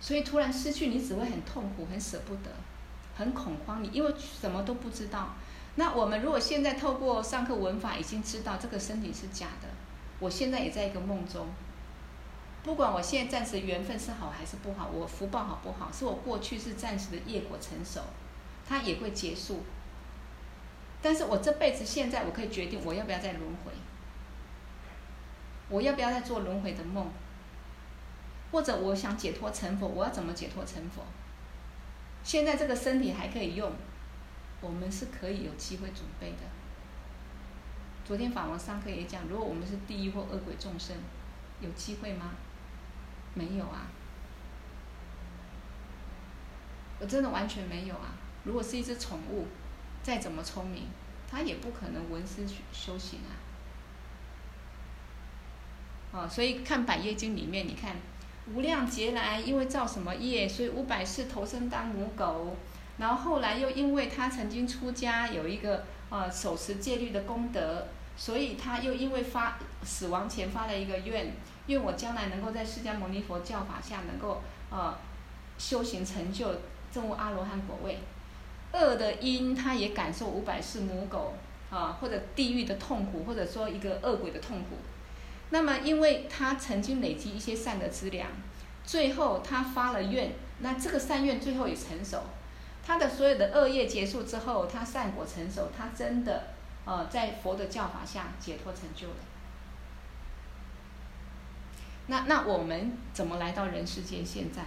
[0.00, 2.52] 所以突然失去，你只会很痛苦，很舍不得，
[3.16, 3.82] 很恐慌。
[3.82, 5.34] 你因为什么都不知道。
[5.78, 9.68] 那我们如果现在透过上课文法，已经知道这个身体是假的，
[10.18, 11.46] 我现在也在一个梦中。
[12.64, 18.00] 不管我现在暂时缘分是好还是不好，我福报好不好，是我过去是暂时的业果成熟，
[18.68, 19.62] 它也会结束。
[21.00, 23.70] 但是我这辈子现在我可以决定，我要不要再轮回，
[25.68, 27.06] 我要不要再做轮回的梦，
[28.50, 31.04] 或者我想解脱成佛，我要怎么解脱成佛？
[32.24, 33.72] 现在这个身体还可以用，
[34.60, 36.38] 我们是可以有机会准备的。
[38.04, 40.96] 昨天法王上课也讲，如果我们是地狱或恶鬼众生，
[41.60, 42.32] 有机会吗？
[43.34, 43.86] 没有啊，
[46.98, 48.16] 我真的完全没有啊！
[48.44, 49.46] 如果是一只宠物，
[50.02, 50.84] 再怎么聪明，
[51.30, 53.30] 它也不可能闻思修行啊。
[56.10, 57.94] 哦，所以看《百业经》里面，你看
[58.52, 62.56] 无量劫来，因为造什么业，所以五百世投生当母狗，
[62.98, 67.86] 然后后来又因为他曾经出家，有一个呃手持戒律的功德，
[68.16, 71.32] 所以他又因为发死亡前发了一个愿。
[71.68, 74.96] 愿我将来能够在释迦牟尼佛教法下，能够呃
[75.58, 76.48] 修行成就
[76.90, 77.98] 证悟阿罗汉果位。
[78.72, 81.34] 恶的因，他也感受五百世母狗
[81.70, 84.76] 啊，或者地狱的痛苦，或者说一个恶鬼的痛苦。
[85.50, 88.28] 那么，因为他曾经累积一些善的资粮，
[88.84, 92.22] 最后他发了愿，那这个善愿最后也成熟，
[92.88, 96.54] 他的所有的恶业结束之后，他善果成熟，他真的
[96.86, 99.16] 呃在佛的教法下解脱成就了。
[102.06, 104.24] 那那我们怎么来到人世间？
[104.24, 104.62] 现在，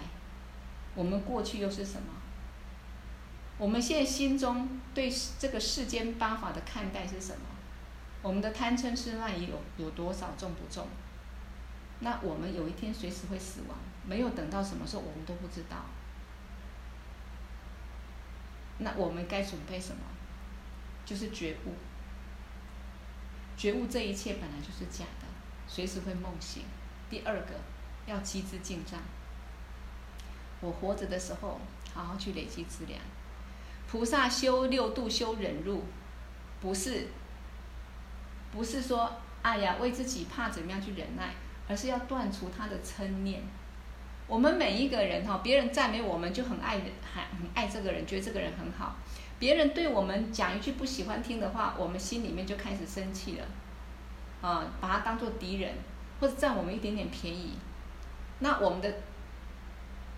[0.93, 2.13] 我们过去又是什么？
[3.57, 7.41] 我们现在心中对这个世间八法的看待是什么？
[8.21, 10.85] 我们的贪嗔痴慢疑有有多少重不重？
[12.01, 15.77] 那我们有一天随时会死亡，没有等到什么时候我们都不知道。
[18.79, 20.01] 那我们该准备什么？
[21.05, 21.73] 就是觉悟，
[23.57, 25.27] 觉悟这一切本来就是假的，
[25.67, 26.63] 随时会梦醒。
[27.09, 27.55] 第二个，
[28.05, 28.99] 要积资净障。
[30.61, 31.59] 我活着的时候，
[31.93, 32.99] 好好去累积资粮。
[33.89, 35.83] 菩萨修六度，修忍辱，
[36.61, 37.07] 不是，
[38.51, 39.11] 不是说，
[39.41, 41.33] 哎呀，为自己怕怎么样去忍耐，
[41.67, 43.43] 而是要断除他的嗔念。
[44.31, 48.95] 我们每一个人哈，别人赞美我们就很爱，很很爱这个人，觉得这个人很好。
[49.37, 53.45] 别人对我们讲一句不喜欢听的话，我们心里面就开始生气了，
[54.41, 55.73] 啊，把他当做敌人。
[56.21, 57.57] 或者占我们一点点便宜，
[58.41, 58.93] 那我们的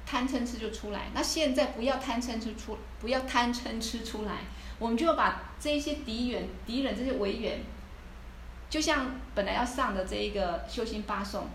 [0.06, 1.04] 贪嗔痴就出来。
[1.14, 4.40] 那现在不要贪嗔痴出，不要贪嗔痴出来，
[4.80, 7.62] 我们就要把这一些敌人、敌人这些违缘，
[8.70, 11.48] 就像本来要上的这一个修心八颂，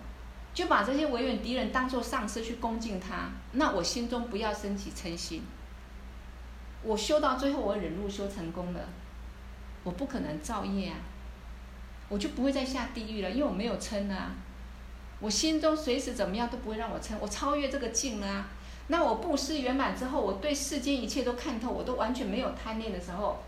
[0.58, 3.30] 就把这些违缘敌人当做上师去恭敬他。
[3.52, 5.44] 那我心中不要升起嗔心。
[6.82, 8.80] 我修到最后，我忍辱修成功了，
[9.84, 10.96] 我不可能造业啊。
[12.08, 14.32] 我就不会再下地狱了，因为我没有嗔啊。
[15.20, 18.48] 我心中随时怎么样都不会让我嗔，我超越这个境了啊。
[18.88, 23.40] 那我布施圆满之后，我对世间一切都看透，我都完全没有贪念的时候，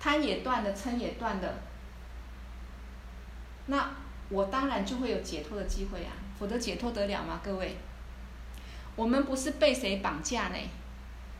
[0.00, 1.54] 贪也断了，嗔也断了。
[3.66, 3.88] 那
[4.30, 7.40] 我当然就会有解脱的机会啊，否则解脱得了吗？
[7.42, 7.76] 各位，
[8.94, 10.56] 我们不是被谁绑架呢？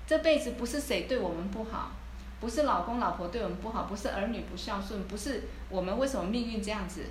[0.06, 1.92] 这辈子不是谁对我们不好。
[2.38, 7.06] 不是老公老婆对我们不好，不是儿女不孝顺，不是我们为什么命运这样子，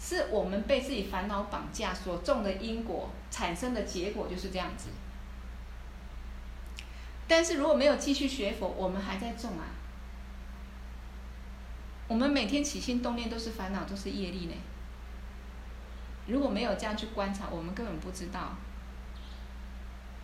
[0.00, 4.90] 是我们被自己烦恼绑架所种的因果产生的结果就是这样子。
[7.26, 9.66] 但是如果没有继续学佛，我们还在种啊。
[12.06, 14.54] 我们每天起心动念都是烦恼，都是业力呢。
[16.28, 18.52] 如果没有这样去观察，我们根本不知道。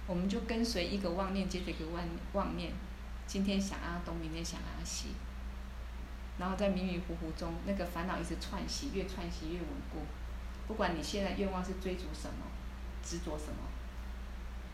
[0.06, 2.70] 我们就跟随一个妄念接着一个妄妄念。
[3.26, 5.08] 今天想啊东，明天想啊西，
[6.36, 10.00] 然后在迷迷糊糊中，那个烦恼一直串习，越串习越稳固。
[10.68, 12.44] 不管你现在愿望是追逐什么，
[13.02, 13.62] 执着什么，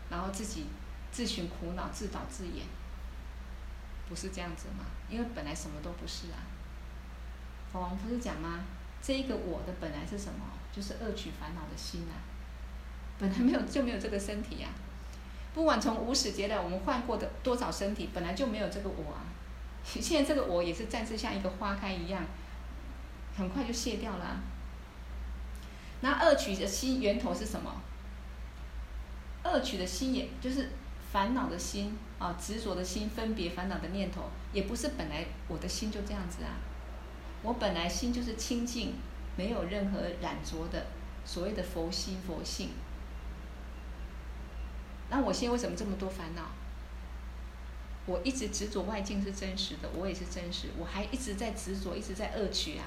[0.09, 0.65] 然后自己
[1.13, 2.65] 自寻苦恼，自导自演，
[4.09, 4.83] 不是这样子吗？
[5.09, 6.43] 因为本来什么都不是啊。
[7.71, 8.65] 佛王不是讲吗？
[9.01, 10.45] 这一个我的本来是什么？
[10.71, 12.15] 就是恶取烦恼的心啊，
[13.19, 14.79] 本来没有就没有这个身体呀、啊。
[15.53, 19.19] 不管从无始劫来，我们换过的多少身体，本来就没有这个我啊。
[19.83, 22.23] 现在这个我也是暂时像一个花开一样，
[23.35, 24.39] 很快就谢掉了啊。
[26.01, 27.81] 那恶取的心源头是什么？
[29.43, 30.69] 恶取的心也就是
[31.11, 36.53] 烦恼的心啊，执着的心，分别烦恼的念头，也不是本来我的心就这样子啊。
[37.41, 38.93] 我本来心就是清净，
[39.41, 40.85] 没有任何染着的，
[41.25, 42.69] 所谓的佛心佛性。
[45.09, 46.43] 那我现在为什么这么多烦恼？
[48.05, 52.85] 我一直执着外境是真实的，我也是真实，我还一直在执着，一直在恶取啊！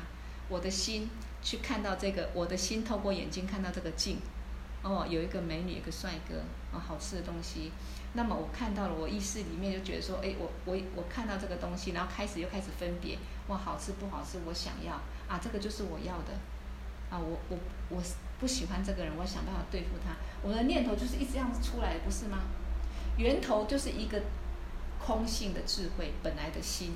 [0.48, 1.10] 我的心
[1.42, 4.18] 去看到这个，我的心透过眼睛看到这个境，
[4.82, 6.36] 哦，有一个美女，一个帅哥，
[6.70, 7.72] 啊、哦，好吃的东西。
[8.12, 13.18] 那么我看到了，我意识里面就觉得说，哎，我我我看到这个东西，然后开始又开始分别，
[13.48, 16.32] 哇，好吃不好吃，我想要啊，这个就是我要的，
[17.10, 18.02] 啊，我我我。
[18.40, 20.10] 不喜欢这个人，我想办法对付他。
[20.42, 22.40] 我的念头就是一直这样子出来，不是吗？
[23.16, 24.20] 源头就是一个
[24.98, 26.94] 空性的智慧，本来的心，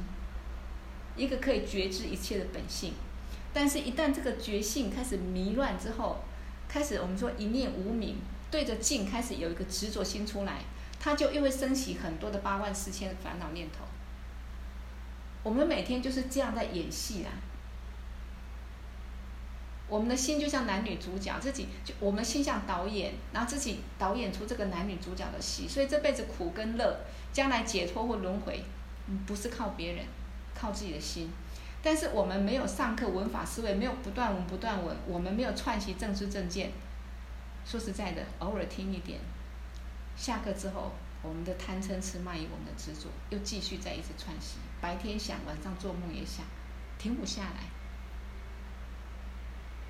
[1.16, 2.92] 一个可以觉知一切的本性。
[3.54, 6.18] 但是，一旦这个觉性开始迷乱之后，
[6.68, 8.16] 开始我们说一念无明，
[8.50, 10.64] 对着境开始有一个执着心出来，
[11.00, 13.84] 它就又会升起很多的八万四千烦恼念头。
[15.44, 17.30] 我们每天就是这样在演戏啦。
[19.88, 27.00] 我们的心就像男女主角，自己就我们心像导演，然后自己导演出这个男女主角的戏，所以这辈子苦跟乐，
[27.32, 28.62] 将来解脱或轮回，
[29.26, 30.04] 不是靠别人，
[30.54, 31.30] 靠自己的心。
[31.82, 36.70] 但是我们没有上课文法思维，没有不断闻不断闻，我们没有串习正知正见。
[37.64, 39.18] 说实在的，偶尔听一点，
[40.16, 40.92] 下课之后，
[41.22, 46.44] 我们的贪嗔痴慢疑，我们的执着又继续在一直串习，白天想，晚上做梦也想，
[46.98, 47.77] 停不下来。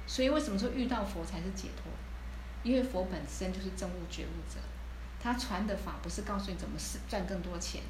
[0.09, 1.93] 所以为什么说遇到佛才是解脱？
[2.65, 4.59] 因为佛本身就是证悟觉悟者，
[5.23, 7.83] 他传的法不是告诉你怎么是赚更多钱，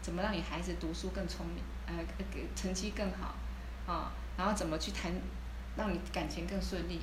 [0.00, 1.94] 怎么让你孩子读书更聪明，呃，
[2.30, 3.34] 给成绩更好，
[3.86, 5.12] 啊，然后怎么去谈，
[5.76, 7.00] 让你感情更顺利，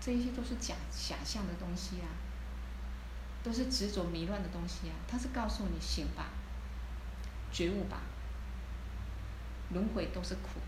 [0.00, 2.06] 这一些都是假假象的东西啊，
[3.42, 4.94] 都是执着迷乱的东西啊。
[5.08, 6.26] 他是告诉你醒吧，
[7.50, 8.02] 觉悟吧，
[9.70, 10.60] 轮回都是苦，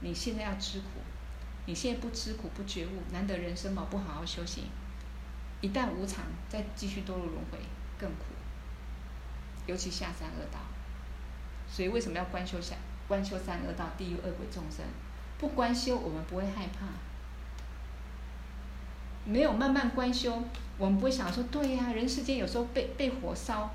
[0.00, 1.00] 你现在要知苦，
[1.66, 4.64] 你现在不知苦不觉悟，难得人生嘛，不好好修行，
[5.60, 7.58] 一旦无常，再继续堕入轮回
[7.98, 8.24] 更苦。
[9.66, 10.58] 尤其下三恶道，
[11.68, 12.74] 所以为什么要观修下
[13.06, 14.84] 观修三恶道、地狱恶鬼众生？
[15.38, 16.86] 不观修，我们不会害怕。
[19.24, 20.42] 没有慢慢观修，
[20.78, 23.70] 我们不会想说：对呀、人世间有时候被被火烧，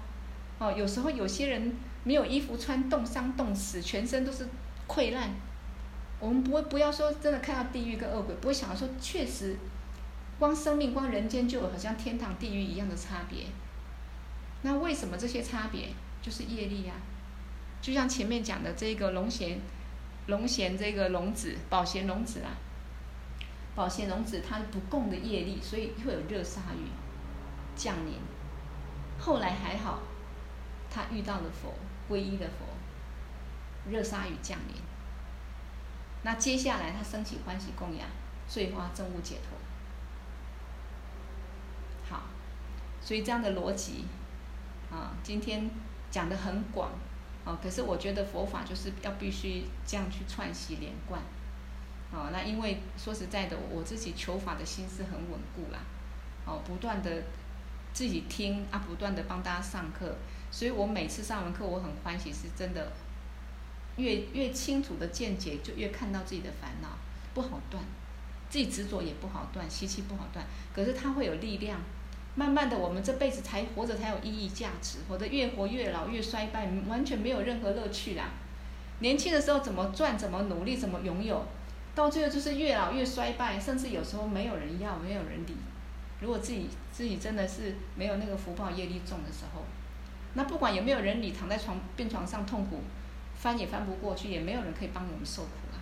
[0.60, 1.74] 哦，有时候有些人
[2.04, 4.46] 没有衣服穿，冻伤冻死，全身都是
[4.90, 5.30] 溃烂。
[6.20, 9.56] 我们不会不要说真的看到地狱跟恶鬼，不会想到说确实，
[10.40, 13.46] 光生命光人间就有好像天堂地狱一样的差别。
[14.64, 15.90] 那为什么这些差别
[16.22, 17.06] 就是业力呀、啊？
[17.80, 19.58] 就像前面讲的这个龙涎，
[20.26, 22.58] 龙涎这个龙子，宝涎龙子啊，
[23.76, 26.90] 宝涎龙子它不共的业力，所以会有热鲨鱼
[27.76, 28.16] 降临。
[29.20, 30.00] 后来还好，
[30.90, 31.76] 他遇到了佛，
[32.10, 34.87] 皈依的佛，热鲨鱼降临。
[36.28, 38.06] 那接下来他升起欢喜供养，
[38.50, 39.58] 碎花证悟解脱。
[42.10, 42.24] 好，
[43.02, 44.04] 所以这样的逻辑。
[44.92, 45.70] 啊，今天
[46.12, 46.92] 讲的很广，
[47.46, 51.22] 啊，可是我觉得佛法就是要必须这样去串习连贯，
[52.12, 55.80] 啊，那因为说实在的，我自己求法的心思很稳固啦，
[56.46, 57.24] 哦，不断的
[57.94, 60.18] 自己听啊，不断的帮大家上课，
[60.52, 62.92] 所以我每次上完课我很欢喜，是真的
[63.98, 66.88] 越越清楚的见解，就越看到自己的烦恼
[67.34, 67.84] 不好断，
[68.50, 71.80] 自己执着也不好断，习气不好断，可是它会有力量。
[72.36, 78.26] 慢慢的，我们这辈子才活着才有意义价值，活得越活越老越衰败，完全没有任何乐趣啦。
[79.00, 81.44] 年轻的时候怎么赚，怎么努力，怎么拥有，
[81.96, 85.56] 到最后就是越老越衰败，甚至有时候没有人要，没有人理。
[86.22, 89.64] 如果自己自己真的是没有那个福报业力重的时候，
[90.36, 92.82] 那不管有没有人理，躺在床病床上痛苦，
[93.38, 95.78] 翻也翻不过去，也没有人可以帮我们受苦啊。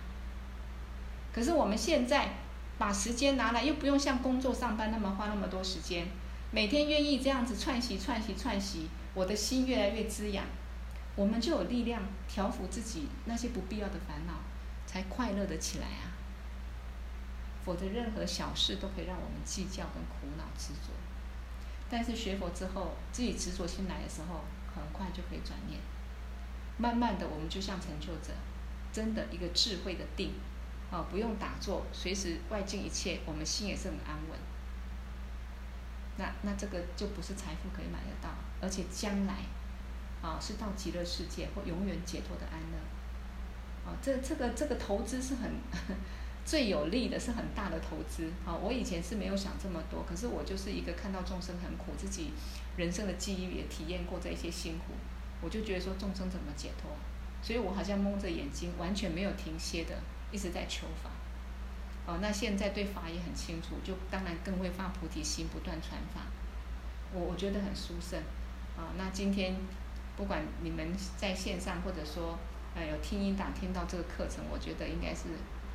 [1.32, 2.34] 可是我们现在
[2.78, 6.06] 把时间拿来，又不用像工作上班那么花那么多时间。
[6.52, 10.44] 每天愿意这样子串习串习串习，我的心越来越滋养，
[11.16, 14.34] 我们就有力量调伏自己那些不必要的烦恼，
[14.86, 16.14] 才快乐的起来啊。
[17.64, 20.92] 否则任何小事都可以让我们计较跟苦恼执着。
[21.90, 25.80] 但是学佛之后，自己执着心来的时候，很快就可以转念。
[26.78, 28.32] 慢慢的，我们就像成就者，
[28.92, 30.32] 真的一个智慧的定，
[30.90, 34.38] 啊，不用打坐，随时外境一切，我们心也是很安稳。
[36.18, 38.30] 那那这个就不是财富可以买得到，
[38.60, 39.34] 而且将来，
[40.22, 45.50] 啊，是到极乐世界或永远解脱的安乐，啊，这这个这个投资是很
[46.44, 48.30] 最有利的，是很大的投资。
[48.46, 52.30] 啊，我以前是没有想这么多，可是我就是一个看到众生很苦，自己
[52.76, 54.94] 人生的记忆也体验过这些辛苦，
[55.40, 56.90] 我就觉得说众生怎么解脱，
[57.42, 59.94] 所以我好像蒙着眼睛，完全没有停歇的
[60.30, 61.10] 一直在求法。
[62.06, 66.22] 哦，那现在对法也很清楚，就当然更会发菩提心，不断传法。
[67.12, 68.20] 我我觉得很殊胜。
[68.76, 69.56] 啊，那今天
[70.16, 72.38] 不管你们在线上或者说
[72.74, 75.22] 呃有听音档听到这个课程，我觉得应该是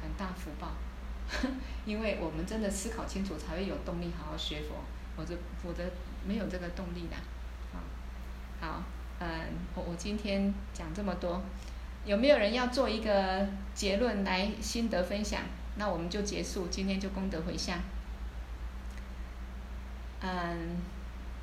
[0.01, 0.71] 很大福报，
[1.83, 4.75] 因为我们真的思考清楚，才会有动力好好学佛，
[5.17, 5.83] 否则否则
[6.25, 7.15] 没有这个动力的。
[7.75, 7.81] 啊，
[8.61, 8.83] 好，
[9.23, 9.27] 嗯，
[9.75, 11.39] 我我今天讲这么多，
[12.05, 15.41] 有没有人要做一个结论来心得分享？
[15.75, 17.77] 那我们就结束，今天就功德回向。
[20.21, 20.77] 嗯，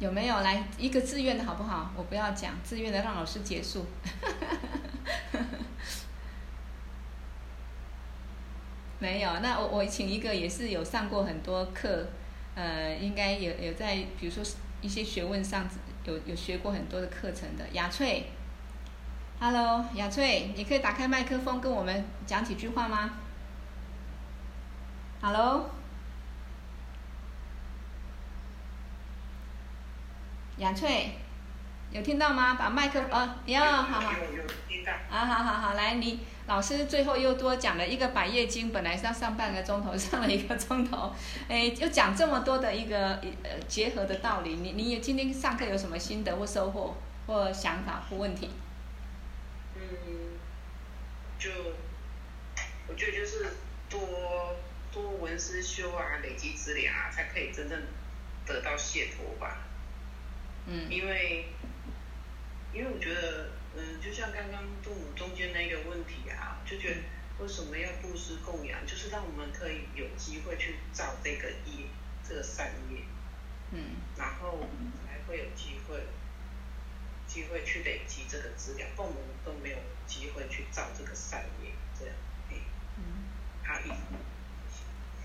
[0.00, 1.92] 有没有来一个自愿的好不好？
[1.96, 3.86] 我不要讲自愿的，让老师结束。
[8.98, 12.08] 没有，那我我请一个也是有上过很多课，
[12.56, 14.42] 呃，应该有有在比如说
[14.80, 15.68] 一些学问上
[16.08, 18.30] 有有学过很多的课程的雅翠。
[19.38, 23.10] Hello，雅翠，你可以打开麦克风跟我们讲几句话吗
[25.20, 25.70] ？Hello，
[30.56, 31.10] 雅翠，
[31.90, 32.54] 有听到吗？
[32.54, 34.10] 把麦克哦，哟，好好，
[35.10, 41.12] 啊，好好好，来，你老师最后又多讲了一个百叶经，本来是要上半个钟头，上了一个钟头，
[41.48, 43.10] 哎，又讲这么多的一个
[43.44, 46.96] 呃结合的道理，你你今天上课有什么心得或收获
[47.26, 48.50] 或想法或问题？
[49.76, 49.80] 嗯，
[51.38, 51.50] 就
[52.88, 53.46] 我觉得就是
[53.88, 54.00] 多。
[54.90, 57.78] 多闻思修啊，累积资粮啊，才可以真正
[58.46, 59.58] 得到解脱吧。
[60.66, 60.90] 嗯。
[60.90, 61.46] 因为，
[62.72, 63.50] 因为我觉得
[64.02, 67.00] 就像刚刚父母中间那个问题啊，就觉得
[67.38, 71.86] 为什么要布施供养，就是让我们可以有机会去造这个业，
[72.26, 73.02] 这个善业。
[73.70, 76.06] 嗯，然后我们才会有机会、
[77.26, 81.72] 机会去累积这个资料，或我们都没有机会去造这个善业。
[81.98, 82.14] 这样，
[82.96, 83.28] 嗯，
[83.64, 83.78] 好，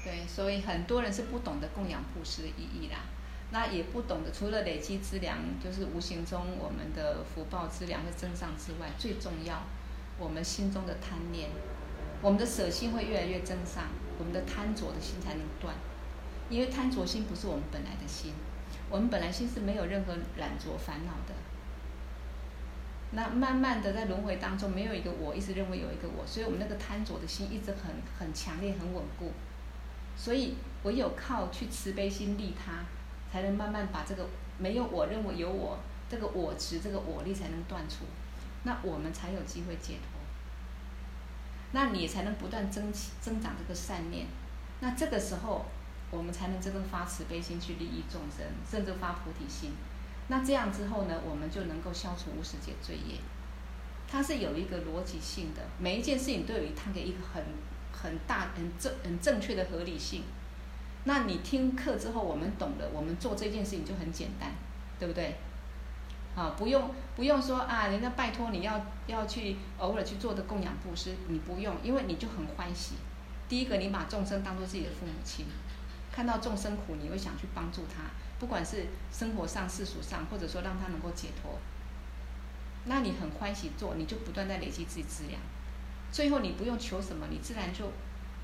[0.03, 0.27] 对。
[0.27, 2.95] 所以很多人是不懂得供养布施的意义的。
[3.53, 9.61] 那也不懂得，除了累积资粮，就是无形中我们的福报资粮会增上之外，最重要，
[10.17, 11.51] 我们心中的贪念，
[12.19, 13.83] 我们的舍心会越来越增上，
[14.17, 15.75] 我们的贪着的心才能断。
[16.49, 18.33] 因为贪着心不是我们本来的心，
[18.89, 21.35] 我们本来心是没有任何染着烦恼的。
[23.11, 29.31] 那慢慢的在轮回当中，没有一个我，一直认为有一个我，所以我们那个贪着的心一直很很强烈、很稳固。
[30.17, 32.83] 所以唯有靠去慈悲心利他。
[33.33, 34.27] 才能慢慢把这个
[34.59, 38.05] 没有我认为有我这个我执这个我力才能断除，
[38.61, 40.21] 那我们才有机会解脱。
[41.71, 44.27] 那你才能不断增起增长这个善念，
[44.81, 45.65] 那这个时候
[46.11, 49.71] 我们才能真正发慈悲心去利益众生，甚至发菩提心。
[50.27, 53.17] 那这样之后呢，我们就能够消除无始劫罪业。
[54.07, 57.43] 它是有一个逻辑性的，每一件事情都有一它的一个很
[57.91, 60.21] 很大很正很正确的合理性。
[61.05, 64.51] 那你听课之后，我们懂了，我们做这件事情就很简单，
[64.97, 65.35] 对不对？
[66.35, 72.95] 啊，不用不用说啊，人家拜托你要要去偶尔去做的供养布施，你不用，因为你就很欢喜。
[73.47, 75.45] 第一个，你把众生当做自己的父母亲，
[76.11, 78.03] 看到众生苦，你会想去帮助他，
[78.39, 81.59] 不管是生活上、世俗上，或者说让他能够解脱。
[82.85, 85.39] 那你很欢喜做，你就不断在累积自己资粮，
[86.11, 87.91] 最后你不用求什么，你自然就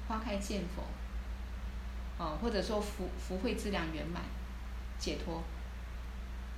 [0.08, 0.84] 花开见佛。
[2.20, 4.22] 哦，或者说福福慧资粮圆满，
[5.00, 5.42] 解脱。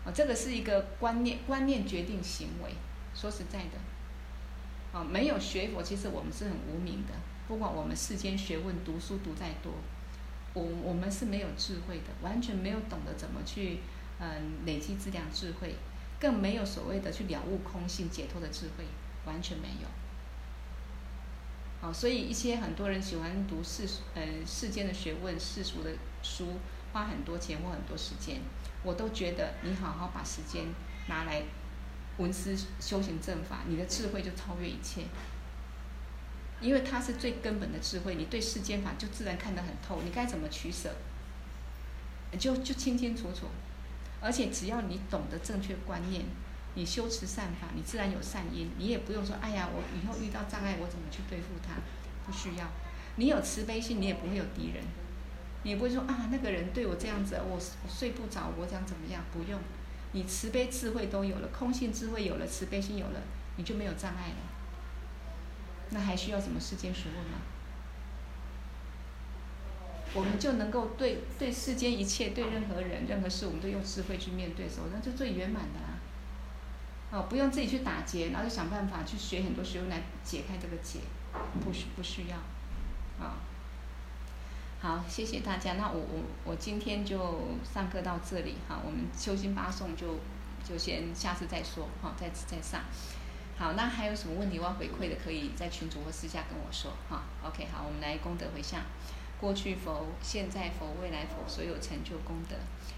[0.04, 2.72] 哦，这个是一个观念，观念决定行为。
[3.14, 3.78] 说实在的，
[4.92, 7.14] 哦，没有学佛，其实我们是很无明的。
[7.48, 9.72] 不管我们世间学问读书读再多，
[10.54, 13.80] 我我们是没有智慧的，完全没有懂得怎么去
[14.20, 15.76] 嗯累积资粮智慧，
[16.20, 18.86] 更没有所谓的去了悟空性解脱的智慧，
[19.26, 19.88] 完全没有。
[21.82, 25.92] 哦，所以一些很多人喜欢读世俗，呃，世间的学问、世俗的
[26.22, 26.60] 书，
[26.94, 28.40] 花很多钱或很多时间，
[28.84, 30.66] 我都觉得你好好把时间
[31.08, 31.42] 拿来
[32.18, 35.06] 闻思修行正法，你的智慧就超越一切。
[36.62, 40.94] 因为它是最根本的智慧，你对世间法就自然看得很透，你该怎么取舍，
[42.38, 43.48] 就就清清楚楚。
[44.22, 46.24] 而且只要你懂得正确观念。
[46.74, 51.74] 你修持善法，你自然有善因，你也不用说，哎呀，我以后遇到障碍，我怎么去对付他？
[52.26, 52.66] 不需要。
[53.18, 54.84] 你有慈悲心，你也不会有敌人，
[55.64, 59.22] 你也不会说啊，那个人对我这样子，我睡不着，我想怎么样？
[59.34, 59.60] 不用，
[60.14, 63.20] 你慈悲智慧都有了，空性智慧有了，慈悲心有了，
[63.58, 64.36] 你就没有障碍了。
[65.90, 67.40] 那还需要什么世间学问吗？
[70.14, 75.91] 我们就能够对对世间一切，对任何人、任何事，我们都用智慧去面对的时候，那就最圆满的啦。
[77.12, 81.00] 哦，不用自己去打结，然后就想办法去学很多学问来解开这个结，
[81.62, 82.38] 不需不需要，
[83.22, 83.36] 啊、
[84.80, 85.74] 好，谢谢大家。
[85.74, 90.20] 那我我我今天就上课到这里哈，我们修心八颂就
[90.64, 92.82] 就先下次再说哈，再次再上。
[93.58, 97.24] 好，那还有什么问题我要回馈的，可以在群组或私下跟我说哈。
[97.46, 98.82] OK，好，我们来功德回向。
[99.40, 102.56] 过去佛、现在佛、未来佛所有成就功德，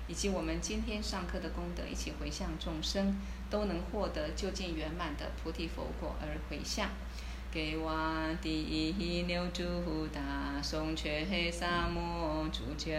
[0.08, 3.18] 以及我们今天上课的功德，一起回向众生，
[3.54, 6.90] 都能获得究竟圆满的菩提佛果而回向。
[7.52, 12.90] 给我第一牛猪大松却黑沙摩住九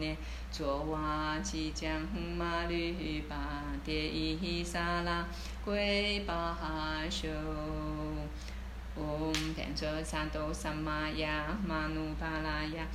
[0.00, 0.16] 年，
[0.50, 2.00] 卓瓦吉将
[2.38, 5.28] 马律巴迭伊沙拉
[5.62, 7.28] 归巴哈修。
[8.96, 12.86] 唵，变者三多三玛雅玛努巴拉雅，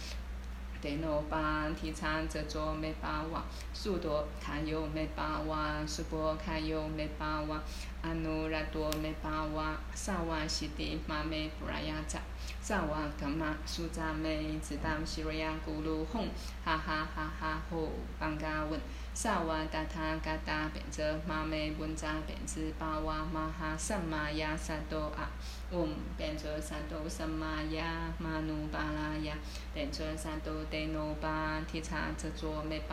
[0.83, 3.41] 德诺巴提禅则卓美巴瓦，
[3.73, 7.63] 苏多堪尤美巴瓦，苏波堪尤美巴瓦，
[8.01, 12.19] 阿努拉多美巴瓦，萨瓦西蒂玛美布拉雅扎，
[12.61, 16.27] 萨瓦伽玛苏扎美，只当西瑞亚咕噜哄，
[16.65, 17.89] 哈哈哈哈吼，
[18.19, 18.77] 邦嘎问。
[19.15, 25.29] 萨瓦达他嘎达变者玛美文扎变之巴瓦玛哈萨玛雅萨多阿，
[25.75, 29.35] 我们变者萨多萨玛雅玛努巴拉呀，
[29.73, 32.91] 变者萨多德诺巴提察则卓美巴。